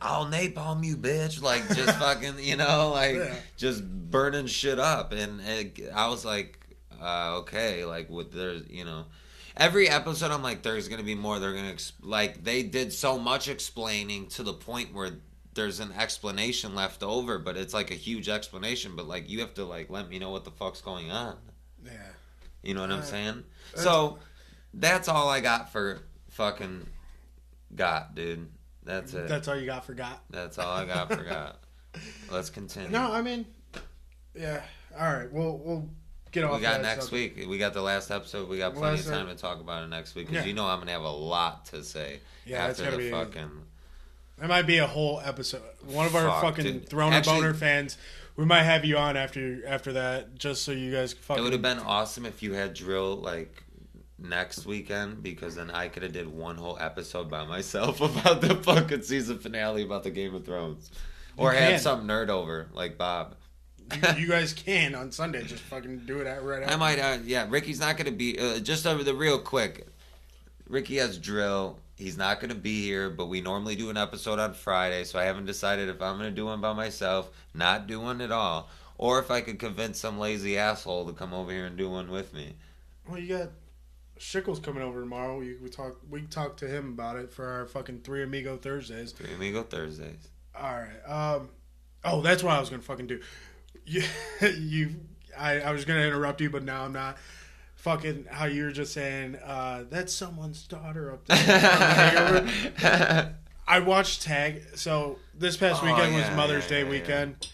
[0.00, 1.40] I'll napalm you, bitch!
[1.42, 3.34] Like just fucking, you know, like Yeah.
[3.56, 6.58] just burning shit up, and it, I was like,
[7.00, 9.04] uh, okay, like with there's, you know,
[9.56, 11.38] every episode I'm like, there's gonna be more.
[11.38, 15.10] They're gonna ex- like they did so much explaining to the point where
[15.54, 18.94] there's an explanation left over, but it's like a huge explanation.
[18.96, 21.36] But like you have to like let me know what the fuck's going on.
[21.84, 21.92] yeah.
[22.62, 23.44] You know what I'm Uh, saying?
[23.70, 24.18] that's- So
[24.74, 26.86] that's all I got for fucking
[27.74, 28.48] got, dude.
[28.88, 29.28] That's it.
[29.28, 29.84] That's all you got.
[29.84, 30.22] Forgot.
[30.30, 31.60] That's all I got forgot.
[32.32, 32.88] Let's continue.
[32.90, 33.44] No, I mean,
[34.34, 34.62] yeah.
[34.98, 35.88] All right, we'll we'll
[36.32, 36.56] get off.
[36.56, 37.36] we got that next subject.
[37.36, 37.48] week.
[37.48, 38.48] We got the last episode.
[38.48, 40.48] We got plenty Last of time to talk about it next week because Yeah.
[40.48, 43.10] you know I'm gonna have a lot to say Yeah, after gonna the be.
[43.10, 43.50] fucking.
[44.38, 45.62] That might be a whole episode.
[45.86, 46.88] One of our Fuck, fucking dude.
[46.88, 47.98] Throne Actually- Boner fans.
[48.36, 51.42] We might have you on after after that, just so you guys fucking.
[51.42, 53.64] It would have been awesome if you had drill like
[54.18, 58.56] next weekend because then I could have did one whole episode by myself about the
[58.56, 60.90] fucking season finale about the Game of Thrones,
[61.36, 63.36] or have some nerd over like Bob.
[63.92, 65.42] you, you guys can on Sunday.
[65.44, 66.60] Just fucking do it at right.
[66.62, 66.78] I after.
[66.78, 67.46] might, uh, yeah.
[67.48, 69.86] Ricky's not gonna be uh, just over the real quick.
[70.68, 71.78] Ricky has drill.
[71.96, 75.24] He's not gonna be here, but we normally do an episode on Friday, so I
[75.24, 79.18] haven't decided if I'm gonna do one by myself, not do one at all, or
[79.18, 82.34] if I could convince some lazy asshole to come over here and do one with
[82.34, 82.54] me.
[83.08, 83.48] Well, you got
[84.18, 85.38] Shickles coming over tomorrow.
[85.38, 85.96] We we talk.
[86.08, 89.12] We talk to him about it for our fucking Three Amigo Thursdays.
[89.12, 90.28] Three Amigo Thursdays.
[90.54, 91.00] All right.
[91.36, 91.48] Um.
[92.04, 93.20] Oh, that's what I was gonna fucking do.
[93.86, 94.02] You,
[94.58, 94.94] you.
[95.36, 97.16] I, I was gonna interrupt you, but now I'm not.
[97.76, 102.48] fucking how you were just saying uh, that's someone's daughter up there.
[103.68, 104.62] I watched Tag.
[104.76, 106.90] So this past Oh, weekend was Mother's yeah, Day yeah, yeah.
[106.90, 107.48] weekend.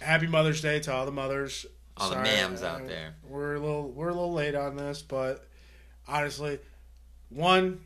[0.00, 1.66] Happy Mother's Day to all the mothers.
[1.96, 3.16] All the mams out there.
[3.28, 5.47] We're a little we're a little late on this, but
[6.08, 6.58] honestly,
[7.28, 7.80] one,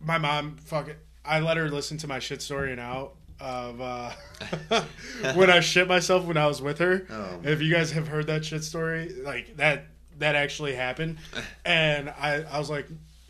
[0.00, 4.10] my mom fucking I let her listen to my shit story and out of uh,
[5.34, 7.06] when I shit myself when I was with her.
[7.10, 9.86] Oh, if you guys have heard that shit story, like that
[10.18, 11.18] that actually happened,
[11.64, 12.86] and I I was like,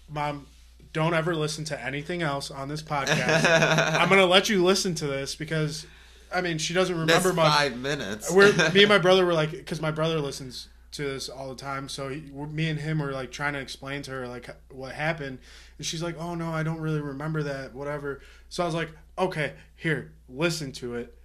[0.08, 0.46] mom.
[0.92, 3.98] Don't ever listen to anything else on this podcast.
[3.98, 5.86] I'm gonna let you listen to this because,
[6.32, 7.52] I mean, she doesn't That's remember much.
[7.52, 8.30] five minutes.
[8.30, 11.54] We're me and my brother were like, because my brother listens to this all the
[11.54, 11.88] time.
[11.88, 15.38] So he, me and him were like trying to explain to her like what happened,
[15.78, 18.90] and she's like, "Oh no, I don't really remember that, whatever." So I was like,
[19.18, 21.16] "Okay, here, listen to it,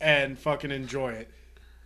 [0.00, 1.30] and fucking enjoy it."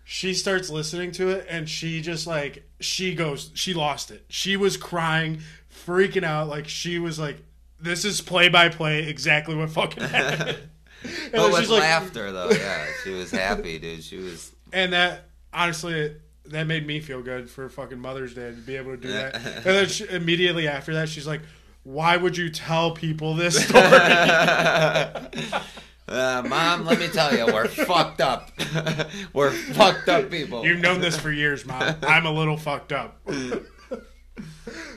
[0.05, 4.24] She starts listening to it, and she just like she goes, she lost it.
[4.29, 5.40] She was crying,
[5.87, 7.37] freaking out, like she was like,
[7.81, 10.59] "This is play by play, exactly what fucking happened."
[11.05, 14.03] And but with she's like- laughter, though, yeah, she was happy, dude.
[14.03, 14.51] She was.
[14.72, 16.16] and that honestly
[16.51, 19.35] that made me feel good for fucking mother's day to be able to do that
[19.45, 21.41] and then she, immediately after that she's like
[21.85, 23.83] why would you tell people this story
[26.11, 28.51] Uh, Mom, let me tell you, we're fucked up.
[29.35, 30.65] we're fucked up people.
[30.65, 33.21] you've known this for years mom i'm a little fucked up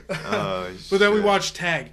[0.10, 1.92] Oh, but then we watched tag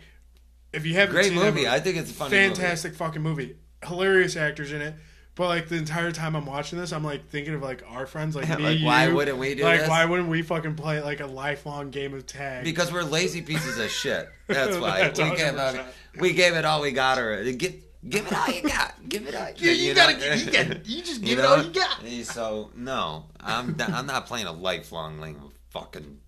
[0.72, 1.68] if you haven't Great seen movie.
[1.68, 2.46] I think it's a funny movie.
[2.54, 4.94] fantastic fucking movie hilarious actors in it
[5.38, 8.34] but like the entire time I'm watching this, I'm like thinking of like our friends,
[8.34, 9.14] like me, Like, why you.
[9.14, 9.88] wouldn't we do like, this?
[9.88, 12.64] why wouldn't we fucking play like a lifelong game of tag?
[12.64, 14.28] Because we're lazy pieces of shit.
[14.48, 15.74] That's why That's we gave 100%.
[15.76, 16.20] it.
[16.20, 17.20] We gave it all we got.
[17.20, 17.76] Or give,
[18.08, 18.94] give it all you got.
[19.08, 19.48] Give it all.
[19.56, 19.94] Yeah, you, know?
[19.94, 22.04] gotta, you, got, you just You give it all you got.
[22.24, 26.18] So no, I'm not, I'm not playing a lifelong fucking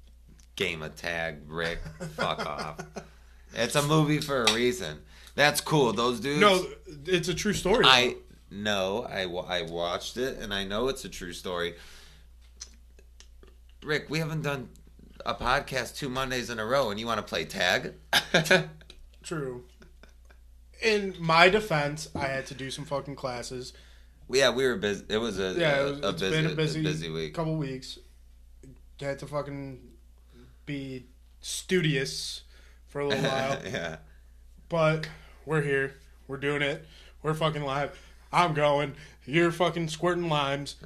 [0.55, 1.40] game of tag.
[1.49, 1.81] Rick,
[2.14, 2.77] fuck off.
[3.55, 4.99] It's a movie for a reason.
[5.35, 5.92] That's cool.
[5.92, 6.40] Those dudes.
[6.40, 6.64] no,
[7.07, 7.85] it's a true story.
[7.85, 8.14] I
[8.50, 11.74] no, I I watched it and I know it's a true story.
[13.82, 14.68] Rick, we haven't done
[15.24, 17.94] a podcast two Mondays in a row, and you want to play tag?
[19.22, 19.64] True.
[20.82, 23.72] In my defense, I had to do some fucking classes.
[24.30, 25.04] yeah, we were busy.
[25.08, 27.34] It was a Yeah, a, it was, a it's busy, been a busy, busy week.
[27.34, 27.98] couple weeks.
[29.00, 29.80] Had to fucking
[30.66, 31.06] be
[31.40, 32.42] studious
[32.86, 33.96] for a little while, yeah,
[34.68, 35.08] but
[35.46, 35.94] we're here.
[36.28, 36.86] We're doing it.
[37.22, 37.98] We're fucking live.
[38.33, 38.95] I'm going.
[39.27, 40.77] You're fucking squirting limes.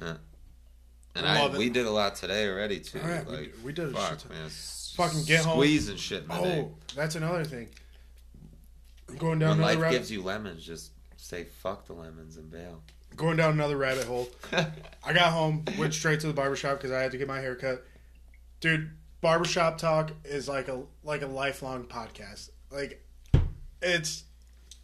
[1.15, 2.99] and I I, we did a lot today already too.
[3.03, 4.49] Oh, yeah, we- like we did a shit fuck, man.
[4.49, 5.53] Fucking get home.
[5.57, 6.59] squeezing shit the day.
[6.67, 7.67] Oh, that's another thing.
[9.17, 12.49] Going down When another life rabbit, gives you lemons, just say fuck the lemons and
[12.49, 12.81] bail.
[13.15, 14.27] going down another rabbit hole.
[15.03, 17.55] I got home, went straight to the barbershop because I had to get my hair
[17.55, 17.85] cut.
[18.61, 18.89] Dude,
[19.21, 22.49] barbershop talk is like a like a lifelong podcast.
[22.71, 23.05] Like
[23.81, 24.23] it's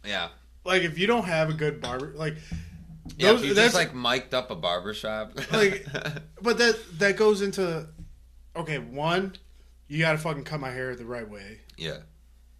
[0.04, 0.28] yeah,
[0.64, 2.36] like if you don't have a good barber like
[3.16, 3.32] yeah.
[3.32, 5.86] those- if you that's just like mic'd up a barbershop, Like-
[6.42, 7.86] but that that goes into
[8.54, 9.34] okay, one,
[9.88, 11.60] you gotta fucking cut my hair the right way.
[11.76, 11.98] yeah.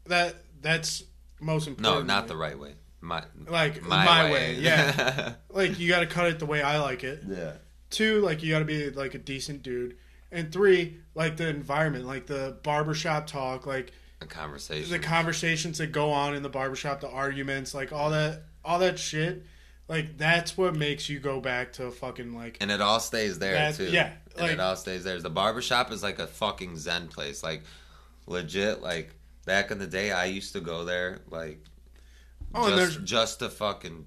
[0.06, 1.04] That that's
[1.40, 2.06] most important.
[2.08, 2.74] No, not the right way.
[3.00, 4.32] My like my, my, way.
[4.32, 4.54] way.
[4.56, 5.34] Yeah.
[5.50, 7.22] like you gotta cut it the way I like it.
[7.28, 7.52] yeah.
[7.90, 9.96] Two, like you got to be like a decent dude,
[10.30, 14.90] and three, like the environment, like the barbershop talk, like A conversation.
[14.90, 18.98] the conversations that go on in the barbershop, the arguments, like all that, all that
[18.98, 19.44] shit.
[19.88, 23.54] Like that's what makes you go back to fucking like and it all stays there
[23.54, 23.90] That- too.
[23.90, 25.20] yeah, and like- it all stays there.
[25.20, 27.42] The barbershop is like a fucking zen place.
[27.42, 27.62] Like
[28.26, 28.80] legit.
[28.80, 31.18] Like back in the day, I used to go there.
[31.28, 31.62] Like
[32.54, 34.06] oh, and just, there's just to fucking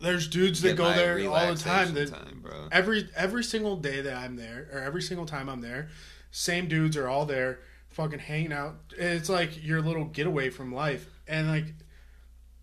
[0.00, 1.92] there's dudes that go there all the time.
[1.94, 2.68] That time, bro.
[2.70, 5.88] every every single day that I'm there, or every single time I'm there,
[6.30, 7.60] same dudes are all there,
[7.90, 8.76] fucking hanging out.
[8.96, 11.66] It's like your little getaway from life, and like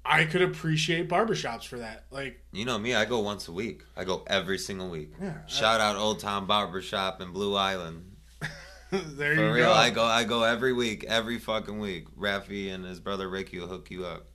[0.03, 2.05] I could appreciate barbershops for that.
[2.11, 3.83] Like You know me, I go once a week.
[3.97, 5.13] I go every single week.
[5.21, 8.11] Yeah, Shout out Old Town Barbershop in Blue Island.
[8.91, 9.73] there For you real, go.
[9.73, 12.07] I go I go every week, every fucking week.
[12.15, 14.27] Rafi and his brother Ricky will hook you up.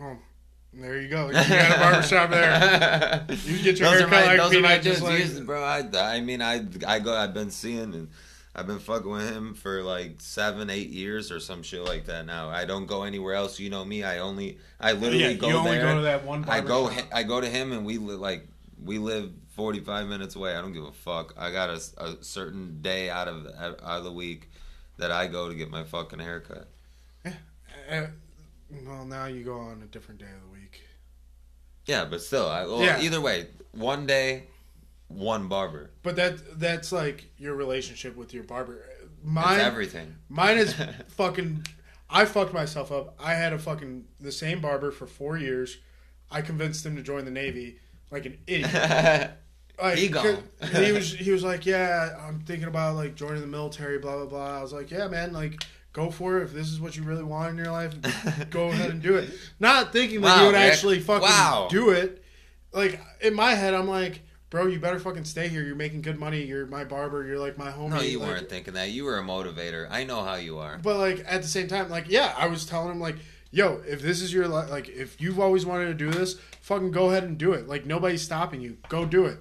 [0.00, 0.16] Oh,
[0.72, 1.26] there you go.
[1.28, 3.26] You got a barbershop there.
[3.44, 5.62] You get your those are my, like those are my just like bro.
[5.62, 7.14] I, I mean, I I go.
[7.14, 8.08] I've been seeing and
[8.56, 12.24] I've been fucking with him for like seven, eight years or some shit like that.
[12.26, 13.58] Now I don't go anywhere else.
[13.58, 14.04] You know me.
[14.04, 15.82] I only I literally yeah, go you only there.
[15.82, 16.44] go to that one.
[16.48, 17.08] I go barbershop.
[17.12, 18.46] I go to him and we li- like
[18.84, 20.54] we live 45 minutes away.
[20.56, 21.34] I don't give a fuck.
[21.36, 24.48] I got a, a certain day out of out of the week
[24.98, 26.68] that I go to get my fucking haircut.
[27.26, 28.06] Uh,
[28.86, 30.82] well, now you go on a different day of the week.
[31.86, 33.00] Yeah, but still, I, well, Yeah.
[33.00, 34.44] either way, one day
[35.08, 35.90] one barber.
[36.02, 38.84] But that that's like your relationship with your barber.
[39.02, 40.16] It's Mine everything.
[40.28, 40.74] Mine is
[41.08, 41.66] fucking.
[42.10, 43.16] I fucked myself up.
[43.18, 45.78] I had a fucking the same barber for four years.
[46.30, 47.78] I convinced him to join the Navy
[48.10, 49.30] like an idiot.
[49.82, 50.38] Like, He gone.
[50.72, 54.26] he was he was like, yeah, I'm thinking about like joining the military, blah blah
[54.26, 54.58] blah.
[54.58, 56.44] I was like, yeah, man, like go for it.
[56.44, 57.92] If this is what you really want in your life,
[58.50, 59.30] go ahead and do it.
[59.58, 60.72] Not thinking that Wow, he would Rick.
[60.72, 61.66] actually fucking Wow.
[61.72, 62.22] do it.
[62.72, 64.20] Like in my head, I'm like,
[64.54, 65.64] bro, you better fucking stay here.
[65.64, 66.42] You're making good money.
[66.44, 67.26] You're my barber.
[67.26, 67.90] You're like my homie.
[67.90, 68.90] no, you Like, weren't thinking that.
[68.92, 69.88] You were a motivator.
[69.90, 70.78] I know how you are.
[70.80, 73.16] but like at the same time, like yeah, I was telling him like,
[73.50, 76.92] yo, if this is your li- like, if you've always wanted to do this, fucking
[76.92, 77.66] go ahead and do it.
[77.66, 78.76] Like nobody's stopping you.
[78.88, 79.38] Go do it.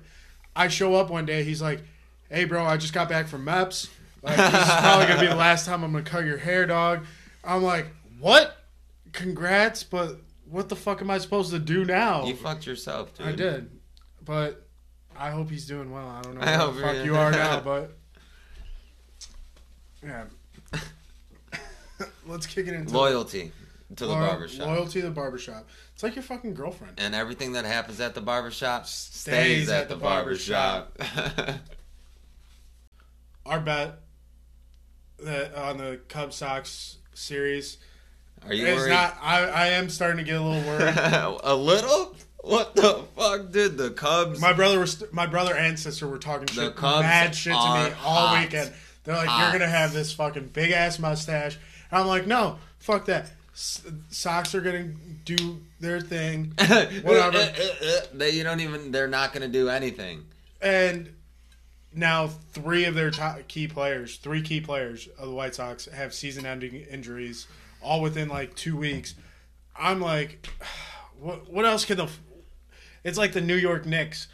[0.55, 1.43] I show up one day.
[1.43, 1.81] He's like,
[2.29, 3.89] hey, bro, I just got back from MEPS.
[4.23, 7.05] Like this is probably gonna be the last time I'm gonna cut your hair, dog.
[7.43, 7.85] I'm like,
[8.19, 8.57] what?
[9.11, 12.25] Congrats, but what the fuck am I supposed to do now?
[12.25, 13.27] You fucked yourself, dude.
[13.27, 13.69] I did,
[14.25, 14.62] but
[15.17, 16.07] I hope he's doing well.
[16.07, 17.97] I don't know I hope the fuck you are now, but
[20.03, 20.25] yeah.
[22.27, 23.51] Let's kick it into Loyalty
[23.95, 24.67] to the barbershop.
[24.67, 25.67] Loyalty to the barbershop.
[25.93, 26.99] It's like your fucking girlfriend.
[26.99, 30.97] and everything that happens at the barbershop Stays stays at at the the barbershop.
[33.45, 33.99] Our bet
[35.19, 37.77] that on the Cubs Sox series
[38.47, 38.89] Are you is worried?
[38.91, 39.17] not.
[39.21, 41.39] I, I am starting to get a little worried.
[41.43, 42.15] a little?
[42.43, 43.77] What the fuck, dude?
[43.77, 44.41] The Cubs.
[44.41, 47.57] my brother was my brother and sister were talking The shit, Cubs mad shit to
[47.59, 47.63] me
[48.03, 48.39] all hot.
[48.43, 48.73] weekend.
[49.05, 49.41] They're like, Hot.
[49.41, 51.57] "You're gonna have this fucking big ass mustache."
[51.89, 54.91] And I'm like, "No, fuck that." S- Sox are gonna
[55.25, 56.53] do their thing,
[57.03, 57.49] whatever.
[58.13, 58.91] they, you don't even.
[58.91, 60.25] They're not gonna do anything.
[60.61, 61.13] and
[61.95, 66.11] now three of their top key players, three key players of the White Sox, have
[66.13, 67.45] season-ending injuries,
[67.81, 69.13] all within like two weeks.
[69.79, 70.47] I'm like,
[71.19, 71.49] what?
[71.51, 72.09] What else can the?
[73.03, 74.27] It's like the New York Knicks.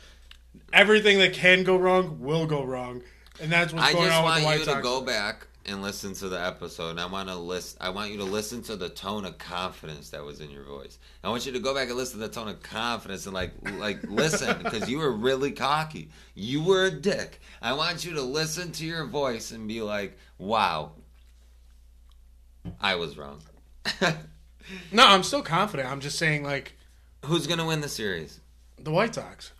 [0.73, 3.01] Everything that can go wrong will go wrong,
[3.41, 4.45] and that's what's I going on with the White Sox.
[4.45, 6.91] I just want you to go back and listen to the episode.
[6.91, 7.77] And I want to list.
[7.79, 10.97] I want you to listen to the tone of confidence that was in your voice.
[11.23, 13.51] I want you to go back and listen to the tone of confidence and like
[13.77, 16.09] like listen because you were really cocky.
[16.35, 17.41] You were a dick.
[17.61, 20.91] I want you to listen to your voice and be like, "Wow,
[22.79, 23.41] I was wrong."
[24.91, 25.89] No, I'm still confident.
[25.89, 26.75] I'm just saying, like
[27.25, 28.39] Who's gonna win the series?
[28.83, 29.51] The White Sox,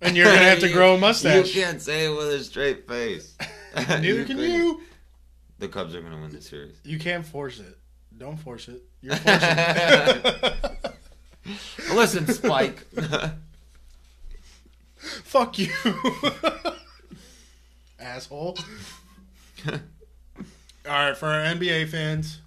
[0.00, 1.54] and you're gonna have to grow a mustache.
[1.54, 3.36] You can't say it with a straight face.
[3.76, 4.50] Neither can couldn't.
[4.50, 4.80] you.
[5.58, 6.76] The Cubs are gonna win the series.
[6.84, 7.78] You can't force it.
[8.16, 8.82] Don't force it.
[9.00, 10.80] You're forcing it.
[11.92, 12.84] Listen, Spike.
[14.96, 15.68] Fuck you.
[18.00, 18.58] Asshole.
[19.66, 19.72] All
[20.86, 22.40] right, for our NBA fans,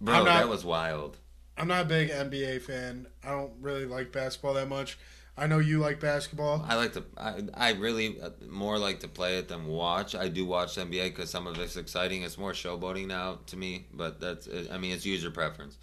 [0.00, 1.16] Bro, not- that was wild.
[1.56, 3.06] I'm not a big NBA fan.
[3.24, 4.98] I don't really like basketball that much.
[5.36, 6.64] I know you like basketball.
[6.68, 7.04] I like to.
[7.16, 10.14] I, I really uh, more like to play it than watch.
[10.14, 12.22] I do watch NBA because some of it's exciting.
[12.22, 14.48] It's more showboating now to me, but that's.
[14.70, 15.78] I mean, it's user preference.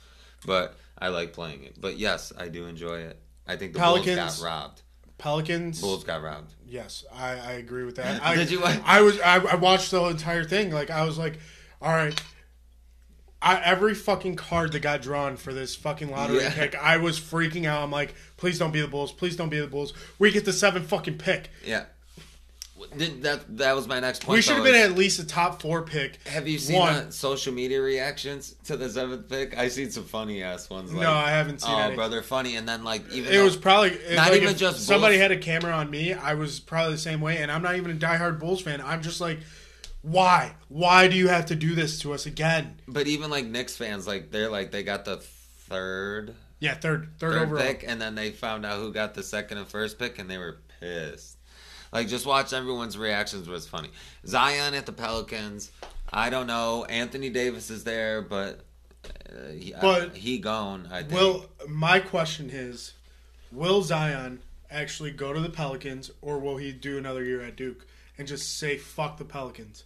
[0.45, 1.81] But I like playing it.
[1.81, 3.19] But yes, I do enjoy it.
[3.47, 4.81] I think the Bulls Pelicans- got robbed.
[5.17, 5.81] Pelicans.
[5.81, 6.53] Bulls got robbed.
[6.65, 8.23] Yes, I, I agree with that.
[8.23, 10.71] I, Did you- I was I, I watched the entire thing.
[10.71, 11.39] Like I was like,
[11.81, 12.21] all right.
[13.41, 16.53] I, every fucking card that got drawn for this fucking lottery Yeah.
[16.53, 17.81] pick, I was freaking out.
[17.81, 19.11] I'm like, please don't be the Bulls.
[19.11, 19.93] Please don't be the Bulls.
[20.17, 21.49] We get the seven fucking pick.
[21.65, 21.85] Yeah.
[22.97, 23.57] Did that?
[23.57, 24.37] That was my next point.
[24.37, 26.17] we should have been at least a top four pick.
[26.27, 29.57] Have you seen the social media reactions to the seventh pick?
[29.57, 30.93] I seen some funny ass ones.
[30.93, 31.95] Like, no, I haven't seen oh, any.
[31.95, 32.55] brother, funny.
[32.55, 35.21] And then like even It was probably Not like, even just somebody Bulls.
[35.23, 36.13] had a camera on me.
[36.13, 38.81] I was probably the same way, and I'm not even a diehard Bulls fan.
[38.81, 39.39] I'm just like,
[40.01, 40.55] why?
[40.69, 42.79] Why do you have to do this to us again?
[42.87, 47.33] But even like Knicks fans, like they're like they got the third Yeah, third, third,
[47.33, 47.63] third overall.
[47.63, 50.37] pick, and then they found out who got the second and first pick, and they
[50.37, 51.37] were pissed.
[51.91, 53.89] Like just watch everyone's reactions was funny.
[54.25, 55.71] Zion at the Pelicans.
[56.11, 56.85] I don't know.
[56.85, 58.61] Anthony Davis is there, but
[59.05, 60.87] uh, he, But- he gone.
[60.91, 61.13] I think.
[61.13, 62.93] Will my question is,
[63.51, 64.39] will Zion
[64.71, 67.85] actually go to the Pelicans, or will he do another year at Duke
[68.17, 69.83] and just say fuck the Pelicans?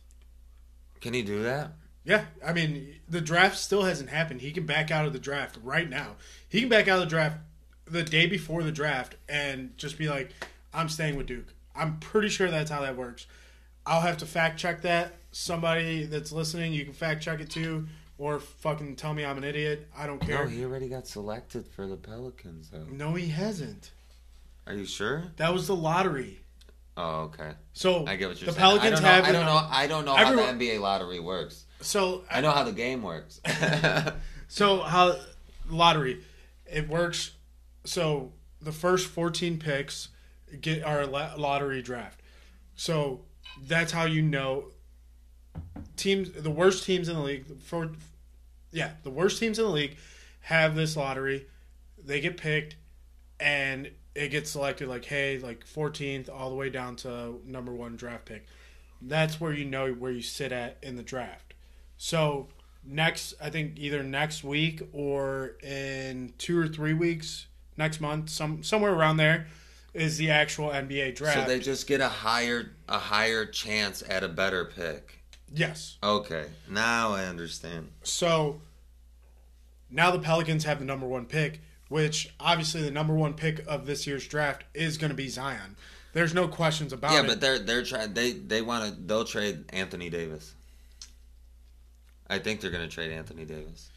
[1.04, 1.74] Can he do that?
[2.06, 4.40] Yeah, I mean the draft still hasn't happened.
[4.40, 6.16] He can back out of the draft right now.
[6.48, 7.40] He can back out of the draft
[7.84, 10.32] the day before the draft and just be like,
[10.74, 13.28] "I'm staying with Duke." I'm pretty sure that's how that works.
[13.86, 15.16] I'll have to fact check that.
[15.34, 17.86] Somebody that's listening, you can fact check it too,
[18.18, 19.90] or fucking tell me I'm an idiot.
[19.98, 20.46] I don't care.
[20.46, 22.70] No, he already got selected for the Pelicans.
[22.70, 22.86] Though.
[22.90, 23.92] no, he hasn't.
[24.66, 25.26] Are you sure?
[25.36, 26.43] That was the lottery.
[26.96, 27.52] Oh, okay.
[27.74, 28.56] So I get what you're the saying.
[28.80, 29.26] Pelicans I don't know, have.
[29.26, 29.68] I don't know.
[29.70, 31.66] I don't know Everyone- how the NBA lottery works.
[31.82, 33.42] So I know how the game works.
[34.50, 35.16] So how
[35.68, 36.22] lottery
[36.72, 37.32] it works?
[37.86, 40.10] So the first 14 picks
[40.62, 42.22] get our lottery draft.
[42.76, 43.22] So
[43.68, 44.66] that's how you know
[45.98, 47.94] teams the worst teams in the league for
[48.72, 49.98] yeah, the worst teams in the league
[50.42, 51.48] have this lottery.
[51.98, 52.76] They get picked
[53.40, 57.96] and it gets selected like hey, like 14th all the way down to number 1
[57.96, 58.46] draft pick.
[59.02, 61.54] That's where you know where you sit at in the draft.
[61.98, 62.48] So
[62.86, 67.48] next I think either next week or in 2 or 3 weeks
[67.78, 69.48] next month some somewhere around there
[69.94, 71.40] is the actual NBA draft.
[71.40, 75.24] So they just get a higher a higher chance at a better pick.
[75.54, 75.98] yes.
[76.04, 77.90] Okay, now I understand.
[78.04, 78.62] So
[79.90, 81.62] now the Pelicans have the number one pick,
[81.94, 85.76] which obviously the number one pick of this year's draft is going to be Zion.
[86.14, 87.22] There's no questions about Yeah, it.
[87.22, 88.14] Yeah, but they're they're trying.
[88.16, 89.00] They they want to.
[89.00, 90.56] They'll trade Anthony Davis.
[92.28, 93.92] I think they're going to trade Anthony Davis.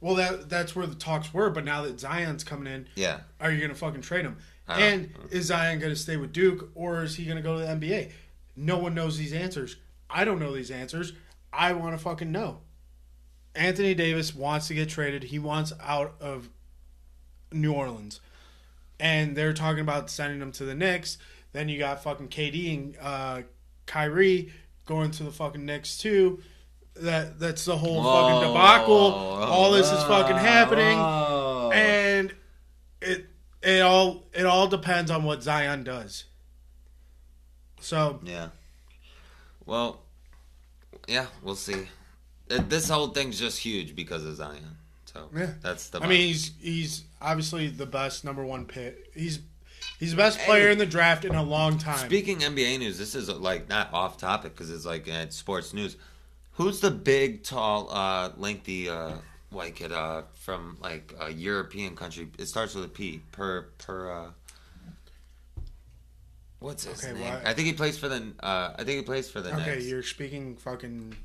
[0.00, 1.50] well, that that's where the talks were.
[1.50, 4.38] But now that Zion's coming in, Yeah, are you going to fucking trade him?
[4.66, 7.60] And is Zion going to stay with Duke or is he going to go to
[7.60, 8.12] the NBA?
[8.56, 9.76] No one knows these answers.
[10.08, 11.12] I don't know these answers.
[11.52, 12.60] I want to fucking know.
[13.54, 15.24] Anthony Davis wants to get traded.
[15.24, 16.48] He wants out of
[17.54, 18.20] New Orleans.
[19.00, 21.18] And they're talking about sending him to the Knicks.
[21.52, 23.42] Then you got fucking KD and uh,
[23.86, 24.52] Kyrie
[24.86, 26.42] going to the fucking Knicks too.
[26.96, 29.12] That that's the whole fucking debacle.
[29.12, 30.98] All this is fucking happening
[31.74, 32.34] and
[33.00, 33.26] it
[33.62, 36.24] it all it all depends on what Zion does.
[37.80, 38.48] So Yeah.
[39.66, 40.02] Well,
[41.08, 41.88] yeah, we'll see.
[42.48, 44.76] This whole thing's just huge because of Zion.
[45.14, 45.50] So Yeah.
[45.62, 46.00] that's the.
[46.02, 49.10] I mean, he's he's obviously the best number one pick.
[49.14, 49.38] He's
[50.00, 52.06] he's the best player in the draft in a long time.
[52.06, 55.96] Speaking NBA news, this is like not off topic because it's like uh, sports news.
[56.54, 59.14] Who's the big, tall, uh, lengthy uh,
[59.50, 62.28] white kid uh, from like a European country?
[62.38, 63.22] It starts with a P.
[63.32, 64.10] Per per.
[64.10, 64.30] Uh,
[66.58, 67.22] what's his Okay, name?
[67.22, 68.32] well, I think he plays for the.
[68.40, 69.86] Uh, I think he plays for the okay, Knicks.
[69.86, 71.16] you're speaking fucking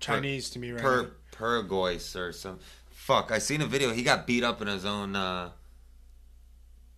[0.00, 1.08] Chinese to me right Per now.
[1.38, 2.58] Paraguays or some.
[2.90, 3.30] Fuck!
[3.30, 3.92] I seen a video.
[3.92, 5.14] He got beat up in his own.
[5.16, 5.50] Uh,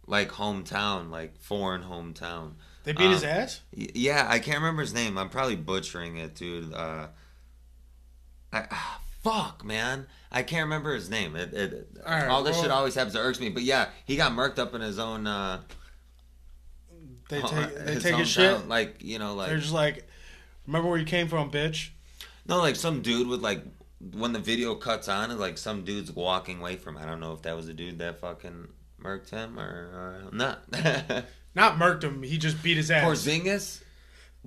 [0.06, 2.52] like hometown, like foreign hometown.
[2.84, 3.60] They beat his um, ass.
[3.76, 5.18] Y- Yeah, I can't remember his name.
[5.18, 6.72] I'm probably butchering it, dude.
[6.72, 7.08] Uh,
[8.50, 10.06] I, ah, fuck, man.
[10.32, 11.36] I can't remember his name.
[11.36, 13.50] It, it, All right, all this well- shit always happens to irks me.
[13.50, 15.26] But yeah, he got murked up in his own.
[15.26, 15.60] Uh,
[17.28, 18.24] They take they his take hometown.
[18.24, 18.68] shit.
[18.68, 20.08] Like you know, like They're just like,
[20.66, 21.90] remember where you came from, bitch.
[22.46, 23.62] no, like some dude with like
[24.00, 26.96] when the video cuts on, and like some dude's walking away from.
[26.96, 28.68] I don't know if that was the dude that fucking
[29.02, 30.62] murked him or, or not.
[31.54, 32.22] Not murked him.
[32.22, 33.04] He just beat his ass.
[33.04, 33.82] Porzingis.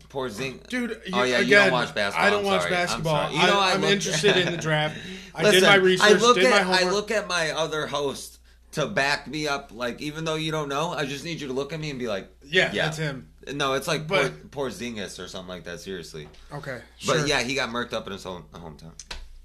[0.10, 0.66] Porzing.
[0.68, 2.28] Dude, you, Oh, yeah, you again, don't watch basketball.
[2.28, 3.32] I don't watch basketball.
[3.32, 4.98] You know, I am interested in the draft.
[5.36, 6.10] I Listen, did my research.
[6.10, 8.40] I look did my at I look at my other host
[8.74, 9.72] to back me up.
[9.74, 12.00] Like even though you don't know, I just need you to look at me and
[12.00, 12.86] be like, yeah, yeah.
[12.86, 13.30] that's him.
[13.54, 15.82] no, it's like But- Por, Porzingis or something like that.
[15.82, 17.28] Seriously, Okay, but sure.
[17.28, 18.94] yeah, he got murked up in his own hometown.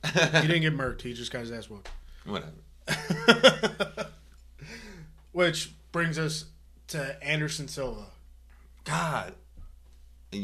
[0.40, 1.02] he didn't get murked.
[1.02, 1.90] He just got his ass whooped.
[2.24, 2.52] Whatever.
[5.32, 6.46] Which brings us
[6.88, 8.07] to Anderson Silva.
[8.84, 9.34] God.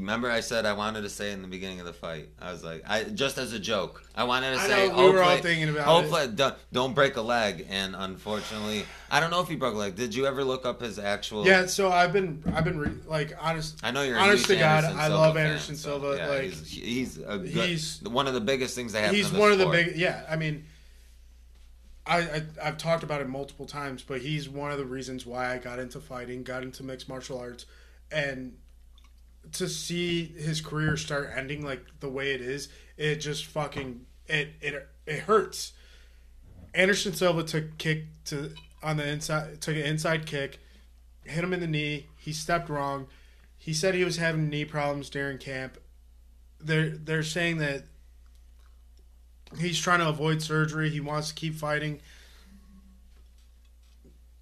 [0.01, 2.29] Remember, I said I wanted to say in the beginning of the fight.
[2.41, 4.03] I was like, I just as a joke.
[4.15, 6.95] I wanted to I say, know, we were all hopefully- thinking about hopefully, Don't, don't
[6.95, 7.67] break a leg.
[7.71, 9.95] And unfortunately, I don't know if he broke a leg.
[9.95, 11.47] Did you ever look up his actual?
[11.47, 13.81] Yeah, so I've been, I've been re- like honest.
[13.83, 14.19] I know you're.
[14.19, 17.17] Honest to God, Anderson I Silva love fan, Anderson so, Silva, yeah, like, he's, he's
[17.19, 19.15] a good, he's- one of the biggest things that happen.
[19.17, 19.97] He's one of the big.
[19.97, 20.65] Yeah, I mean,
[22.07, 25.53] I, I I've talked about it multiple times, but he's one of the reasons why
[25.55, 27.67] I got into fighting, got into mixed martial arts,
[28.11, 28.55] and
[29.53, 34.51] to see his career start ending like the way it is, it just fucking it
[34.61, 35.73] it it hurts.
[36.75, 40.59] Anderson Silva took kick to on the inside, took an inside kick,
[41.25, 42.07] hit him in the knee.
[42.19, 43.07] He stepped wrong.
[43.59, 45.79] He said he was having knee problems during camp.
[46.61, 47.85] They're they're saying that
[49.59, 50.91] he's trying to avoid surgery.
[50.91, 52.01] He wants to keep fighting.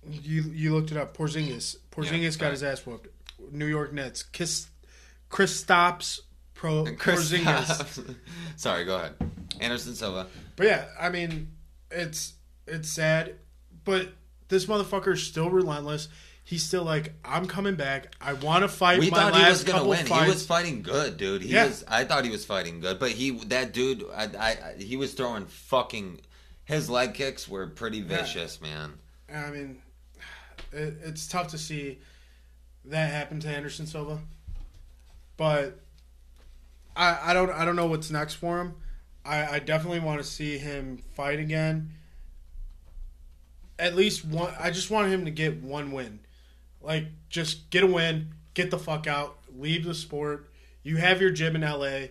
[0.09, 1.17] You you looked it up.
[1.17, 1.77] Porzingis.
[1.91, 3.09] Porzingis Yeah, got his ass whooped.
[3.51, 4.23] New York Nets.
[4.23, 4.69] Kiss.
[5.31, 6.21] Kristaps
[6.55, 8.15] Pro Chris- Porzingis.
[8.57, 9.15] Sorry, go ahead.
[9.61, 10.27] Anderson Silva.
[10.57, 11.53] But yeah, I mean,
[11.91, 12.35] it's
[12.67, 13.37] it's sad,
[13.85, 14.09] but
[14.49, 16.09] this motherfucker is still relentless.
[16.43, 18.13] He's still like, I'm coming back.
[18.21, 20.05] I want to fight We my thought last he was gonna win.
[20.07, 20.25] fights.
[20.25, 21.43] He was fighting good, dude.
[21.43, 21.67] He Yeah.
[21.67, 21.85] was.
[21.87, 24.05] I thought he was fighting good, but he that dude.
[24.15, 26.21] I, I, I he was throwing fucking.
[26.65, 28.95] His leg kicks were pretty vicious, man.
[29.33, 29.83] I mean,
[30.73, 31.99] it, it's tough to see
[32.85, 34.21] that happen to Anderson Silva,
[35.41, 35.81] but
[36.95, 38.75] I, I don't I don't know what's next for him.
[39.25, 41.93] I, I definitely want to see him fight again.
[43.79, 44.53] at least one.
[44.61, 46.21] I just want him to get one win.
[46.83, 50.51] Like, just get a win, get the fuck out, leave the sport.
[50.83, 52.09] You have your gym in LA.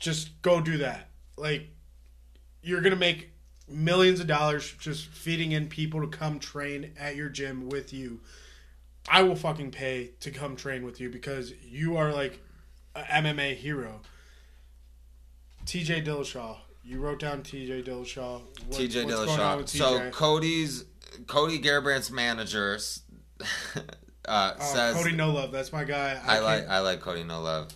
[0.00, 1.08] Just go do that.
[1.36, 1.68] Like,
[2.60, 3.30] you're gonna make
[3.68, 8.20] millions of dollars just feeding in people to come train at your gym with you.
[9.08, 12.40] I will fucking pay to come train with you because you are like
[12.94, 14.00] a MMA hero.
[15.64, 16.56] TJ Dillashaw.
[16.84, 18.40] You wrote down TJ Dillashaw.
[18.66, 19.68] What- TJ what's going on Dillashaw.
[19.68, 20.84] So Cody's
[21.26, 22.78] Cody Garbrandt's manager
[24.28, 25.52] uh, Oh, says Cody No Love.
[25.52, 26.12] That's my guy.
[26.22, 27.68] I can't- like I like Cody No Love,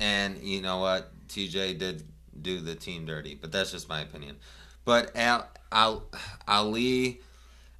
[0.00, 1.10] and you know what?
[1.28, 2.04] TJ did
[2.40, 4.36] do the team dirty, but that's just my opinion.
[4.84, 6.04] But Al, Al,
[6.46, 7.20] Ali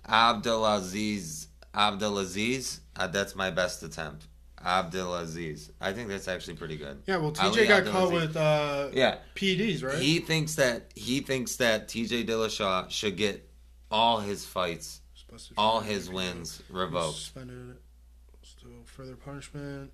[0.08, 4.26] Abdulaziz Abdulaziz, uh, that's my best attempt.
[4.64, 7.02] Abdulaziz, I think that's actually pretty good.
[7.06, 9.98] Yeah, well, TJ Ali got caught with uh, Yeah, PEDs, right?
[9.98, 13.48] he thinks that he thinks that TJ Dillashaw should get
[13.90, 15.00] all his fights,
[15.58, 17.16] all his wins revoked.
[17.16, 17.76] Suspended.
[18.42, 19.90] So further punishment.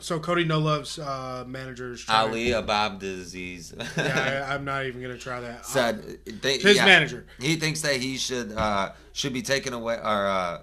[0.00, 3.74] So Cody No Love's uh, manager's Ali Abdulaziz.
[3.96, 5.66] yeah, I, I'm not even gonna try that.
[5.66, 7.26] said they, his yeah, manager.
[7.38, 10.62] He thinks that he should uh, should be taken away, or uh,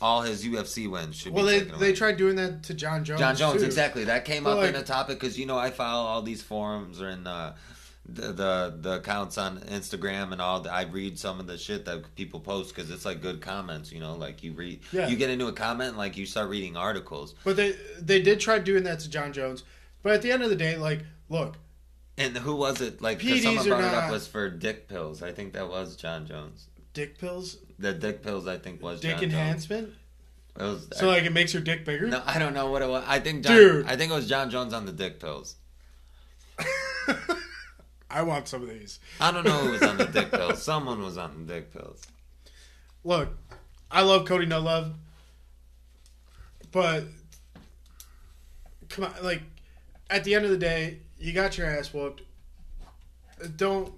[0.00, 3.04] all his UFC wins should Well, be they taken they tried doing that to John
[3.04, 3.20] Jones.
[3.20, 3.66] John Jones, too.
[3.66, 4.04] exactly.
[4.04, 7.00] That came But, up in a topic because you know I follow all these forums
[7.00, 7.52] and uh,
[8.08, 10.66] the, the the accounts on Instagram and all.
[10.68, 13.90] I read some of the shit that people post because it's like good comments.
[13.92, 15.08] You know, like you read, Yeah.
[15.08, 17.34] you get into a comment, and, like you start reading articles.
[17.44, 19.64] But they they did try doing that to John Jones.
[20.02, 21.56] But at the end of the day, like, look,
[22.16, 23.02] And who was it?
[23.02, 25.20] Like, PEDs someone brought it up was for dick pills.
[25.22, 26.68] I think that was John Jones.
[26.94, 29.32] dick pills, The dick pills, I think, was dick John Jones.
[29.34, 29.94] enhancement.
[30.58, 32.06] It was, So like, it makes your dick bigger.
[32.06, 33.04] No, I don't know what it was.
[33.06, 33.86] I think John, Dude.
[33.86, 35.56] I think it was John Jones on the dick pills.
[38.10, 39.00] I want some of these.
[39.20, 40.62] I don't know who was on the dick pills.
[40.62, 42.02] Someone was on the dick pills.
[43.04, 43.36] Look,
[43.90, 44.94] I love Cody No Love,
[46.72, 47.04] but
[48.88, 49.42] come on, like
[50.10, 52.22] at the end of the day, you got your ass whooped.
[53.56, 53.92] Don't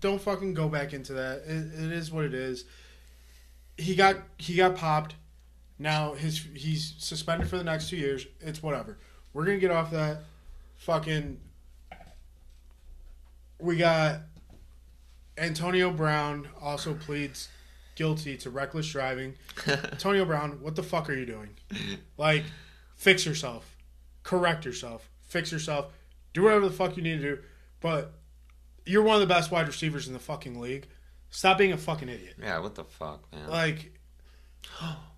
[0.00, 1.42] don't fucking go back into that.
[1.46, 2.64] It, it is what it is.
[3.76, 5.14] He got he got popped.
[5.78, 8.26] Now his he's suspended for the next two years.
[8.40, 8.98] It's whatever.
[9.32, 10.22] We're gonna get off that.
[10.76, 11.38] Fucking.
[13.62, 14.22] We got
[15.38, 17.48] Antonio Brown also pleads
[17.94, 19.34] guilty to reckless driving.
[19.66, 21.50] Antonio Brown, what the fuck are you doing?
[22.16, 22.42] Like,
[22.96, 23.76] fix yourself,
[24.24, 25.92] correct yourself, fix yourself,
[26.34, 27.42] do whatever the fuck you need to do.
[27.80, 28.12] But
[28.84, 30.88] you're one of the best wide receivers in the fucking league.
[31.30, 32.34] Stop being a fucking idiot.
[32.42, 33.48] yeah, what the fuck, man?
[33.48, 33.92] Like,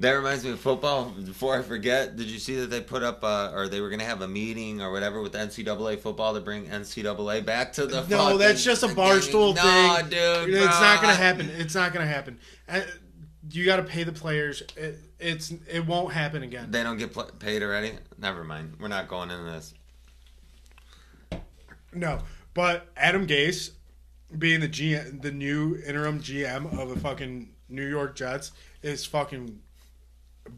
[0.00, 1.10] That reminds me of football.
[1.10, 4.04] Before I forget, did you see that they put up, uh, or they were gonna
[4.04, 8.06] have a meeting or whatever with NCAA football to bring NCAA back to the?
[8.08, 10.08] no, that's just a barstool no, thing.
[10.08, 10.54] dude.
[10.54, 10.80] it's bro.
[10.80, 11.50] not gonna happen.
[11.50, 12.38] It's not gonna happen.
[12.66, 12.80] Uh,
[13.50, 14.62] You got to pay the players.
[14.74, 16.70] It, it's it won't happen again.
[16.70, 17.92] They don't get pl- paid already.
[18.16, 18.76] Never mind.
[18.80, 19.74] We're not going into this.
[21.92, 22.20] No,
[22.54, 23.72] but Adam Gase,
[24.38, 29.58] being the GM, the new interim GM of the fucking New York Jets, is fucking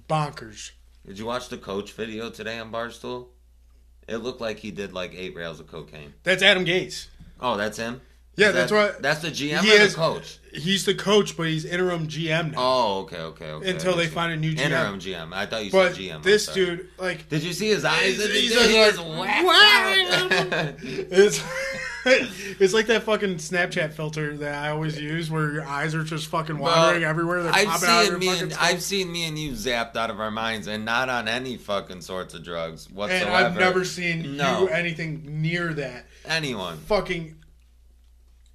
[0.08, 0.70] bonkers.
[1.06, 3.26] Did you watch the coach video today on Barstool?
[4.08, 6.14] It looked like he did like eight rails of cocaine.
[6.22, 7.06] That's Adam Gase.
[7.40, 8.00] Oh, that's him.
[8.34, 10.38] Yeah, that's that- what- That's the GM He or is- the coach.
[10.54, 13.70] He's the coach, but he's interim GM now Oh, okay, okay, okay.
[13.70, 14.66] until they find a new GM.
[14.66, 15.32] interim GM.
[15.34, 16.22] I thought you but said GM.
[16.22, 18.16] This dude, like, Did you see his eyes?
[18.16, 18.58] He's- he's you-
[18.96, 21.42] like, whacked it's
[22.06, 26.26] it's like that fucking Snapchat filter that I always use, where your eyes are just
[26.26, 27.42] fucking wandering Well, everywhere.
[27.44, 28.52] They're I've popping out of seen me and.
[28.54, 32.00] I've seen me and you zapped out of our minds, and not on any fucking
[32.00, 33.26] sorts of drugs whatsoever.
[33.26, 34.62] and I've never seen No.
[34.62, 36.06] you anything near that.
[36.24, 36.76] anyone.
[36.78, 37.36] Fucking,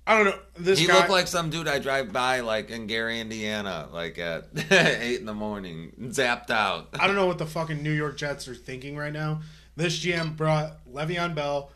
[0.05, 0.39] I don't know.
[0.57, 4.17] This He guy, looked like some dude I drive by, like in Gary, Indiana, like
[4.17, 6.89] at eight in the morning, zapped out.
[6.99, 9.41] I don't know what the fucking New York Jets are thinking right now.
[9.75, 11.71] This GM brought Le'Veon Bell,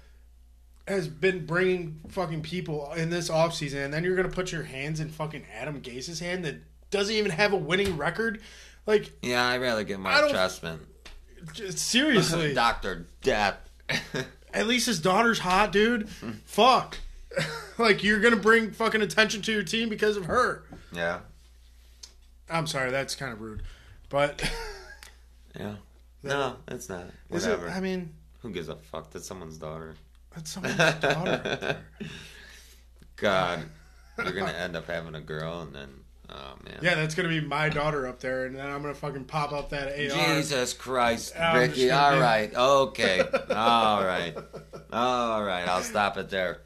[0.92, 5.00] has been bringing fucking people in this offseason, and then you're gonna put your hands
[5.00, 6.58] in fucking Adam Gase's hand that
[6.92, 8.42] doesn't even have a winning record.
[8.86, 10.80] Like, Yeah, I'd rather get Mark Trestman.
[11.76, 13.58] seriously, Doctor Death.
[14.54, 16.10] at least his daughter's hot, dude.
[16.46, 16.98] Fuck.
[17.78, 20.64] like you're gonna bring fucking attention to your team because of her.
[20.92, 21.20] yeah,
[22.50, 23.64] I'm sorry, that's kind of rude,
[24.10, 24.44] but
[25.58, 25.76] yeah.
[26.24, 27.06] No, it's not.
[27.30, 27.50] is it?
[27.52, 27.70] Whatever.
[27.70, 29.12] I mean, Who gives a fuck?
[29.12, 29.96] That's someone's daughter.
[30.34, 31.78] That's someone's daughter.
[33.18, 33.64] God,
[34.18, 35.90] you're gonna end up having a girl, and then,
[36.30, 36.80] oh man.
[36.82, 39.70] Yeah, that's gonna be my daughter up there, and then I'm gonna fucking pop up
[39.70, 40.10] that AR.
[40.10, 41.90] Jesus Christ, I'm just Ricky.
[41.90, 43.20] gonna right, okay,
[43.50, 44.36] all right,
[44.92, 45.68] all right.
[45.68, 46.62] I'll stop it there.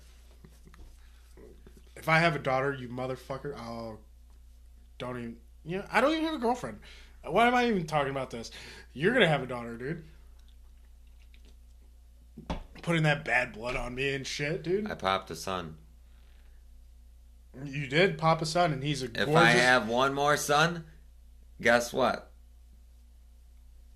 [1.96, 4.00] if I have a daughter, you motherfucker, I'll
[4.98, 5.38] don't even.
[5.68, 6.80] You know, I don't even have a girlfriend.
[7.24, 8.52] Why am I even talking about this?
[8.94, 10.04] You're gonna have a daughter, dude.
[12.86, 14.92] Putting that bad blood on me and shit, dude.
[14.92, 15.78] I popped a son.
[17.64, 19.36] You did pop a son, and he's a If gorgeous.
[19.36, 20.84] I have one more son,
[21.60, 22.32] guess what?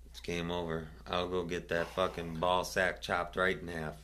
[0.06, 0.88] It's game over.
[1.08, 3.94] I'll go get that fucking ball sack chopped right in half.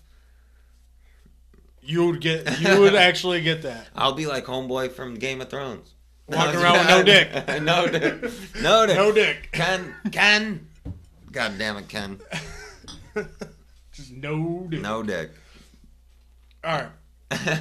[1.82, 2.60] you would get.
[2.60, 3.88] You would actually get that.
[3.92, 5.94] I'll be like homeboy from Game of Thrones.
[6.28, 7.32] Walking around with no dick.
[7.62, 8.22] no dick.
[8.62, 8.96] No dick.
[8.96, 9.48] No dick.
[9.50, 9.96] Ken.
[10.12, 10.68] Ken.
[11.32, 12.20] God damn it, Ken.
[13.96, 14.80] Just no dick.
[14.82, 15.30] No dick.
[16.62, 16.82] All
[17.30, 17.60] right.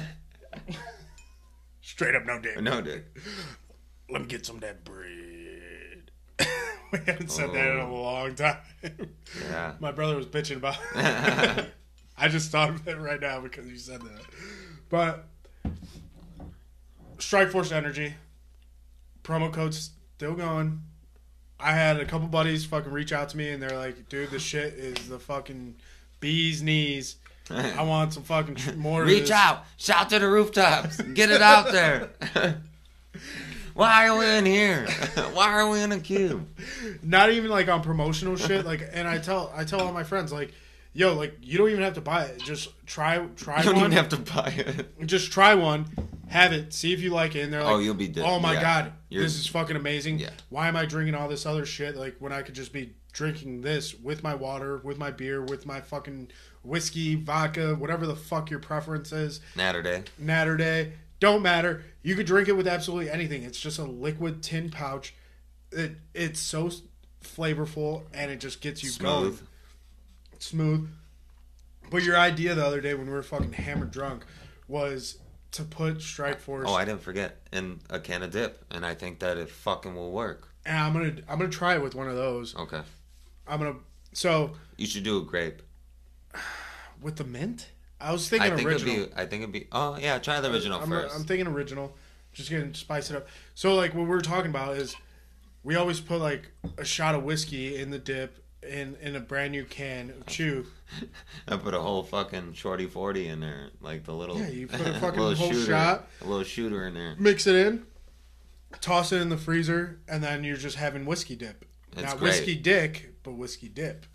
[1.80, 2.60] Straight up no dick.
[2.60, 3.04] no dick.
[4.10, 6.10] Let me get some of that bread.
[6.92, 8.02] we haven't said that in a Oh.
[8.02, 8.58] long time.
[9.48, 9.74] Yeah.
[9.80, 11.72] My brother was bitching about it.
[12.18, 14.20] I just thought of it right now because you said that.
[14.90, 15.26] But
[17.18, 18.14] Strike Force Energy
[19.22, 20.82] promo code's still going.
[21.58, 24.42] I had a couple buddies fucking reach out to me and they're like, "Dude, this
[24.42, 25.76] shit is the fucking
[26.20, 27.16] bee's knees.
[27.50, 29.64] I want some fucking tr- more." Reach this." out.
[29.76, 31.00] Shout to the rooftops.
[31.00, 32.10] Get it out there.
[33.74, 34.86] Why are we in here?
[35.34, 36.48] Why are we in a cube?
[37.02, 38.64] Not even like on promotional shit.
[38.64, 40.52] Like, and I tell I tell all my friends like,
[40.94, 42.40] "Yo, like you don't even have to buy it.
[42.42, 43.84] Just try try You don't one.
[43.84, 45.06] even have to buy it.
[45.06, 45.86] just try one,
[46.28, 48.24] have it, see if you like it." And they're oh, like, Oh, you'll be dead.
[48.26, 48.62] Oh my Yeah.
[48.62, 50.20] god, You're- this is fucking amazing.
[50.20, 50.30] Yeah.
[50.48, 51.96] Why am I drinking all this other shit?
[51.96, 55.64] Like when I could just be drinking this with my water, with my beer, with
[55.64, 56.28] my fucking
[56.62, 59.40] whiskey, vodka, whatever the fuck your preference is.
[59.56, 60.02] Natter day.
[60.18, 61.82] Natter Day, don't matter.
[62.02, 63.42] You could drink it with absolutely anything.
[63.42, 65.14] It's just a liquid tin pouch.
[65.72, 66.70] It it's so
[67.24, 69.40] flavorful and it just gets you going Smooth.
[70.38, 70.88] smooth.
[71.90, 74.24] But your idea the other day when we were fucking hammered drunk
[74.68, 75.18] was
[75.52, 76.66] to put Strike Force.
[76.68, 77.40] Oh, I didn't forget.
[77.50, 78.62] And a can of dip.
[78.70, 80.48] And I think that it fucking will work.
[80.66, 82.54] and I'm gonna I'm gonna try it with one of those.
[82.54, 82.82] Okay.
[83.46, 83.76] I'm gonna
[84.12, 85.62] so You should do a grape.
[87.00, 87.68] with the mint.
[88.00, 88.94] I was thinking I think original.
[88.94, 89.16] it'd be.
[89.16, 89.68] I think it'd be.
[89.72, 91.96] Oh yeah, try the original I'm, 1st I'm thinking original.
[92.32, 93.26] Just gonna spice it up.
[93.54, 94.94] So like what we're talking about is
[95.62, 99.52] we always put like a shot of whiskey in the dip in in a brand
[99.52, 100.66] new can of chew.
[101.48, 104.38] I put a whole fucking shorty forty in there, like the little.
[104.38, 106.08] Yeah, you put a fucking little whole shooter, shot.
[106.20, 107.16] A little shooter in there.
[107.18, 107.86] Mix it in,
[108.80, 111.64] toss it in the freezer, and then you're just having whiskey dip.
[111.96, 112.30] It's Not great.
[112.30, 114.06] whiskey dick, but whiskey dip.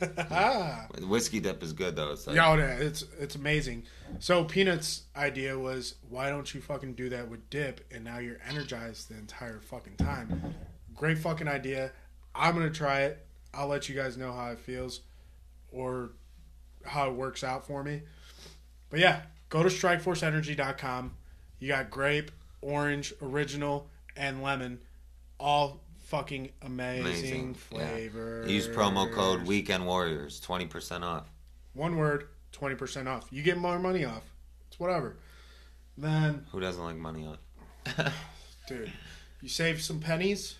[1.02, 2.12] Whiskey dip is good though.
[2.12, 3.84] It's like, yeah, it's it's amazing.
[4.18, 8.38] So Peanuts' idea was, why don't you fucking do that with dip, and now you're
[8.48, 10.54] energized the entire fucking time.
[10.94, 11.92] Great fucking idea.
[12.34, 13.26] I'm gonna try it.
[13.52, 15.00] I'll let you guys know how it feels,
[15.70, 16.12] or
[16.84, 18.02] how it works out for me.
[18.90, 21.16] But yeah, go to strikeforceenergy.com.
[21.58, 22.30] You got grape,
[22.62, 24.80] orange, original, and lemon,
[25.38, 25.83] all
[26.14, 27.88] fucking amazing, Amazing, yeah.
[27.88, 28.50] flavors.
[28.50, 31.28] Use promo code Weekend Warriors, twenty percent off.
[31.72, 33.26] One word, twenty percent off.
[33.32, 34.22] You get more money off.
[34.68, 35.16] It's whatever.
[35.98, 38.14] Then, Who doesn't like money off?
[38.68, 38.92] dude,
[39.42, 40.54] you save some pennies.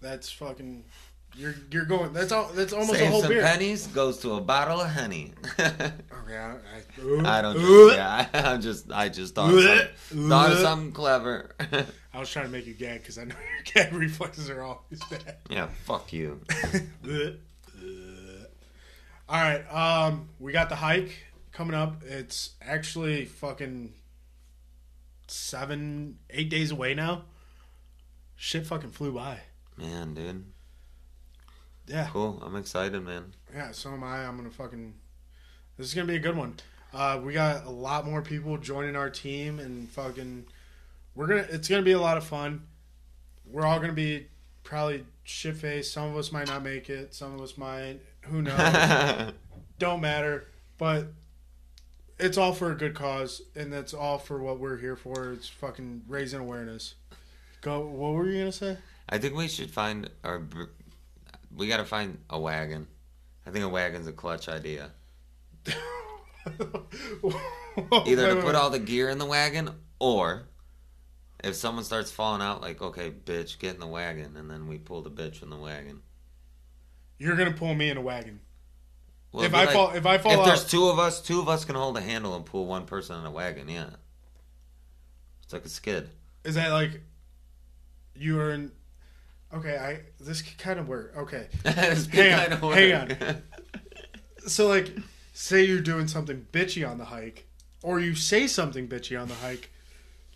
[0.00, 0.84] That's fucking.
[1.36, 2.12] You're you're going.
[2.14, 2.48] That's all.
[2.54, 3.42] That's almost a Save whole some beer.
[3.42, 5.32] pennies goes to a bottle of honey.
[6.28, 7.56] Okay, I, I, I don't.
[7.56, 8.90] Uh, Just, yeah, I, am just.
[8.92, 9.78] I just thought of Uh,
[10.08, 10.62] something, thought of uh.
[10.62, 11.50] something clever.
[12.12, 14.98] I was trying to make you gag because I know your gag reflexes are always
[15.08, 15.36] bad.
[15.48, 16.40] yeah, fuck you.
[19.28, 21.16] All right, um, we got the hike
[21.52, 22.02] coming up.
[22.04, 23.92] It's actually fucking
[25.28, 27.24] seven, eight days away now.
[28.36, 29.40] Shit, fucking flew by.
[29.76, 30.44] Man, dude.
[31.86, 32.42] Yeah, Cool.
[32.44, 33.32] I'm excited, man.
[33.54, 33.70] yeah.
[33.72, 34.26] So am I.
[34.26, 34.94] I'm gonna fucking.
[35.76, 36.54] This is gonna be a good one.
[36.92, 40.46] Uh, we got a lot more people joining our team, and fucking,
[41.14, 41.46] we're gonna.
[41.50, 42.66] It's gonna be a lot of fun.
[43.44, 44.26] We're all gonna be
[44.64, 45.92] probably shit faced.
[45.92, 47.14] Some of us might not make it.
[47.14, 48.00] Some of us might.
[48.22, 49.32] Who knows?
[49.78, 50.48] don't matter.
[50.78, 51.06] But
[52.18, 55.32] it's all for a good cause, and that's all for what we're here for.
[55.32, 56.94] It's fucking raising awareness.
[57.60, 57.86] Go.
[57.86, 58.76] What were you gonna say?
[59.08, 60.42] I think we should find our.
[61.56, 62.86] We got to find a wagon.
[63.46, 64.92] I think a wagon's a clutch idea.
[68.06, 70.48] Either to put all the gear in the wagon, or
[71.42, 74.78] if someone starts falling out, like, okay, bitch, get in the wagon, and then we
[74.78, 76.02] pull the bitch in the wagon.
[77.18, 78.40] You're gonna pull me in a wagon.
[79.32, 81.40] Well, if I like- fall, if I fall if out, there's two of us, two
[81.40, 83.68] of us can hold a handle and pull one person in a wagon.
[83.68, 83.90] Yeah,
[85.42, 86.10] it's like a skid.
[86.44, 87.00] is that like
[88.14, 88.72] you are in?
[89.54, 91.14] Okay, I this could kind of work.
[91.16, 93.42] Okay, Hang on, kinda hang weird.
[94.46, 94.90] so like,
[95.32, 97.46] say you're doing something bitchy on the hike,
[97.82, 99.70] or you say something bitchy on the hike.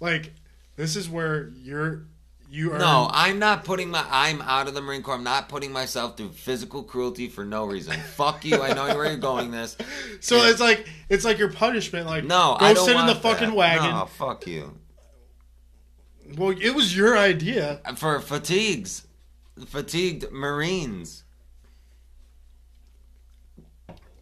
[0.00, 0.32] Like
[0.76, 2.04] this is where you're
[2.48, 4.04] you are No, I'm not putting my.
[4.10, 5.14] I'm out of the Marine Corps.
[5.14, 7.92] I'm not putting myself through physical cruelty for no reason.
[8.16, 8.60] Fuck you.
[8.62, 9.50] I know where you're going.
[9.50, 9.76] This.
[10.20, 10.50] So Yeah.
[10.50, 12.06] it's like it's like your punishment.
[12.06, 13.56] Like No, go I don't sit in the fucking that.
[13.56, 13.90] wagon.
[13.90, 14.76] No, fuck you.
[16.36, 17.80] Well, it was your idea.
[17.96, 19.06] For fatigues,
[19.66, 21.24] fatigued Marines.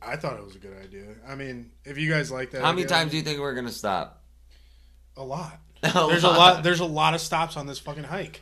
[0.01, 1.07] I thought it was a good idea.
[1.27, 3.55] I mean, if you guys like that, How many idea- times do you think we're
[3.55, 4.23] gonna stop?
[5.17, 5.59] A lot.
[5.83, 6.63] A There's a lot.
[6.63, 8.41] There's a lot of stops on this fucking hike.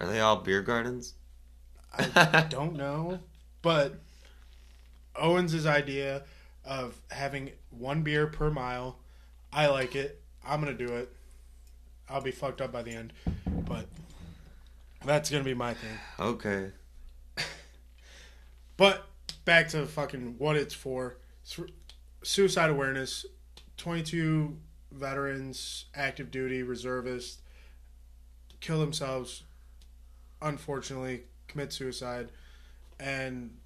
[0.00, 1.14] Are they all beer gardens?
[1.96, 3.20] I don't know,
[3.60, 4.00] but
[5.14, 6.22] Owens's idea
[6.64, 8.98] of having one beer per mile,
[9.52, 10.22] I like it.
[10.46, 11.14] I'm gonna do it.
[12.12, 13.12] I'll be fucked up by the end,
[13.46, 13.86] but
[15.04, 15.98] that's gonna be my thing.
[16.20, 16.70] Okay.
[18.78, 19.06] But
[19.44, 21.18] back to fucking what it's for.
[22.24, 23.26] Suicide awareness.
[23.76, 24.56] 22
[24.90, 27.40] veterans, active duty, reservists,
[28.60, 29.42] kill themselves.
[30.40, 32.30] Unfortunately, commit suicide,
[32.98, 33.56] and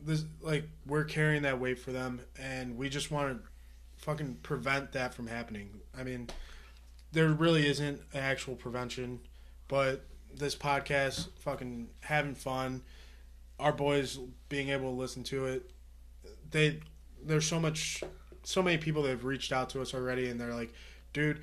[0.00, 3.48] this like we're carrying that weight for them, and we just want to
[3.96, 5.80] fucking prevent that from happening.
[5.98, 6.28] I mean,
[7.12, 9.20] there really isn't an actual prevention,
[9.66, 10.04] but
[10.34, 12.82] this podcast, fucking having fun
[13.58, 15.68] our boys being able to listen to it
[16.52, 16.78] they
[17.24, 18.04] there's so much
[18.44, 20.72] so many people that have reached out to us already and they're like
[21.12, 21.42] dude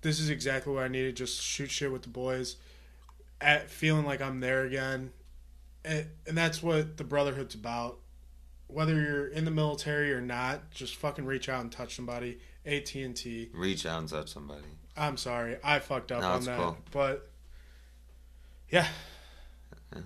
[0.00, 2.56] this is exactly what i needed just shoot shit with the boys
[3.42, 5.10] at feeling like i'm there again.
[5.84, 7.98] And, and that's what the brotherhood's about.
[8.68, 12.38] Whether you're in the military or not just fucking reach out and touch somebody.
[12.64, 14.62] At&t Reach out and touch somebody.
[14.96, 16.76] I'm sorry i fucked up No, on that cool.
[16.92, 17.28] but
[18.70, 18.86] yeah
[19.94, 20.00] Yeah.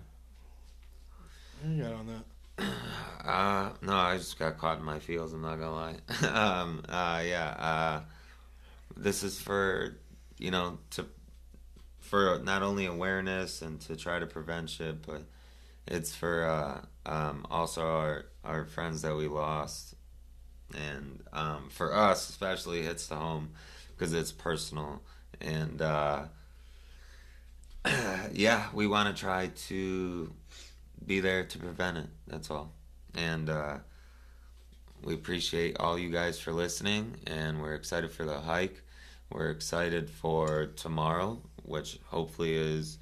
[1.67, 2.07] You got on
[2.59, 2.65] that
[3.27, 5.33] Uh, no, I just got caught in my feels.
[5.33, 5.97] I'm not gonna lie.
[6.29, 7.49] um, uh, yeah.
[7.59, 8.01] Uh,
[8.97, 9.97] this is for
[10.39, 11.07] you know to
[11.99, 15.23] for not only awareness and to try to prevent shit, but
[15.89, 19.97] it's for uh, um, also our our friends that we lost,
[20.73, 23.51] and um, for us especially it hits the home
[23.97, 25.01] because it's personal
[25.41, 26.25] and uh,
[28.33, 30.33] yeah, we want to try to
[31.05, 32.07] be there to prevent it.
[32.27, 32.73] That's all.
[33.15, 33.79] And uh,
[35.03, 38.83] we appreciate all you guys for listening, and we're excited for the hike.
[39.31, 42.99] We're excited for tomorrow, which hopefully is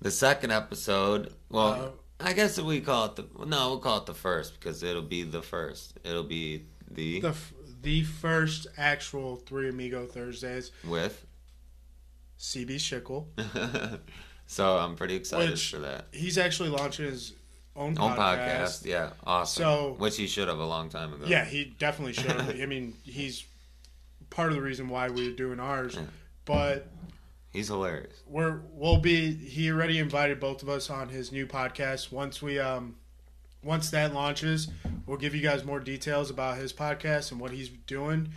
[0.00, 1.32] the second episode.
[1.50, 1.88] Well, Uh,
[2.18, 5.22] I guess we call it the no, we'll call it the first because it'll be
[5.22, 5.98] the first.
[6.02, 7.52] It'll be the, the f-
[7.82, 10.72] the first actual Three Amigo Thursdays.
[10.86, 11.24] with.
[12.38, 13.26] CB Schickel.
[14.46, 16.06] so I'm pretty excited Which- for that.
[16.12, 17.32] He's actually launching his
[17.74, 18.48] own, Own podcast.
[18.48, 19.62] podcast, yeah, awesome.
[19.62, 21.24] So- which he should have a long time ago.
[21.26, 22.30] Yeah, he definitely should.
[22.62, 23.44] I mean, he's
[24.30, 25.98] part of the reason why we're doing ours.
[26.44, 26.88] But
[27.50, 28.14] he's hilarious.
[28.26, 29.32] we're we'll be.
[29.34, 32.12] He already invited both of us on his new podcast.
[32.12, 32.96] Once we um,
[33.66, 34.68] once that launches,
[35.06, 38.28] we'll give you guys more details about his podcast and what he's doing.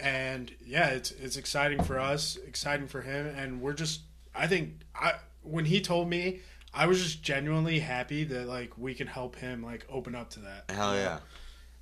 [0.00, 4.00] And yeah, it's it's exciting for us, exciting for him, and we're just.
[4.34, 6.40] I think I when he told me,
[6.74, 10.40] I was just genuinely happy that like we can help him like open up to
[10.40, 10.70] that.
[10.70, 11.18] Hell yeah!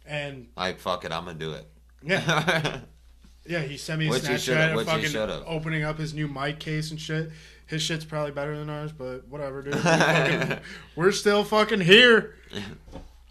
[0.05, 1.67] And Like fuck it, I'm gonna do it.
[2.03, 2.81] yeah,
[3.47, 6.91] yeah, he sent me a Which Snapchat of fucking opening up his new mic case
[6.91, 7.31] and shit.
[7.71, 9.75] His shit's probably better than ours, but whatever, dude.
[9.77, 10.59] We fucking-
[10.97, 12.35] we're still fucking here.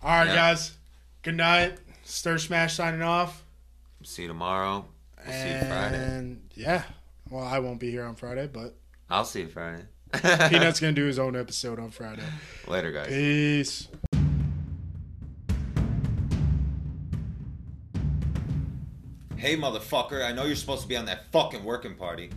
[0.01, 0.35] All right, Yeah.
[0.35, 0.77] guys.
[1.23, 1.77] Good night.
[2.05, 3.43] Stir Smash signing off.
[4.01, 4.85] see you tomorrow.
[5.27, 5.97] We'll see you Friday.
[6.17, 6.83] And yeah,
[7.29, 8.75] well, I won't be here on Friday, but
[9.09, 9.83] I'll see you Friday.
[10.13, 12.23] Peanut's gonna do his own episode on Friday.
[12.65, 13.07] Later, guys.
[13.09, 13.87] Peace.
[19.37, 22.29] Hey, motherfucker, I know you're supposed to be on that fucking working party,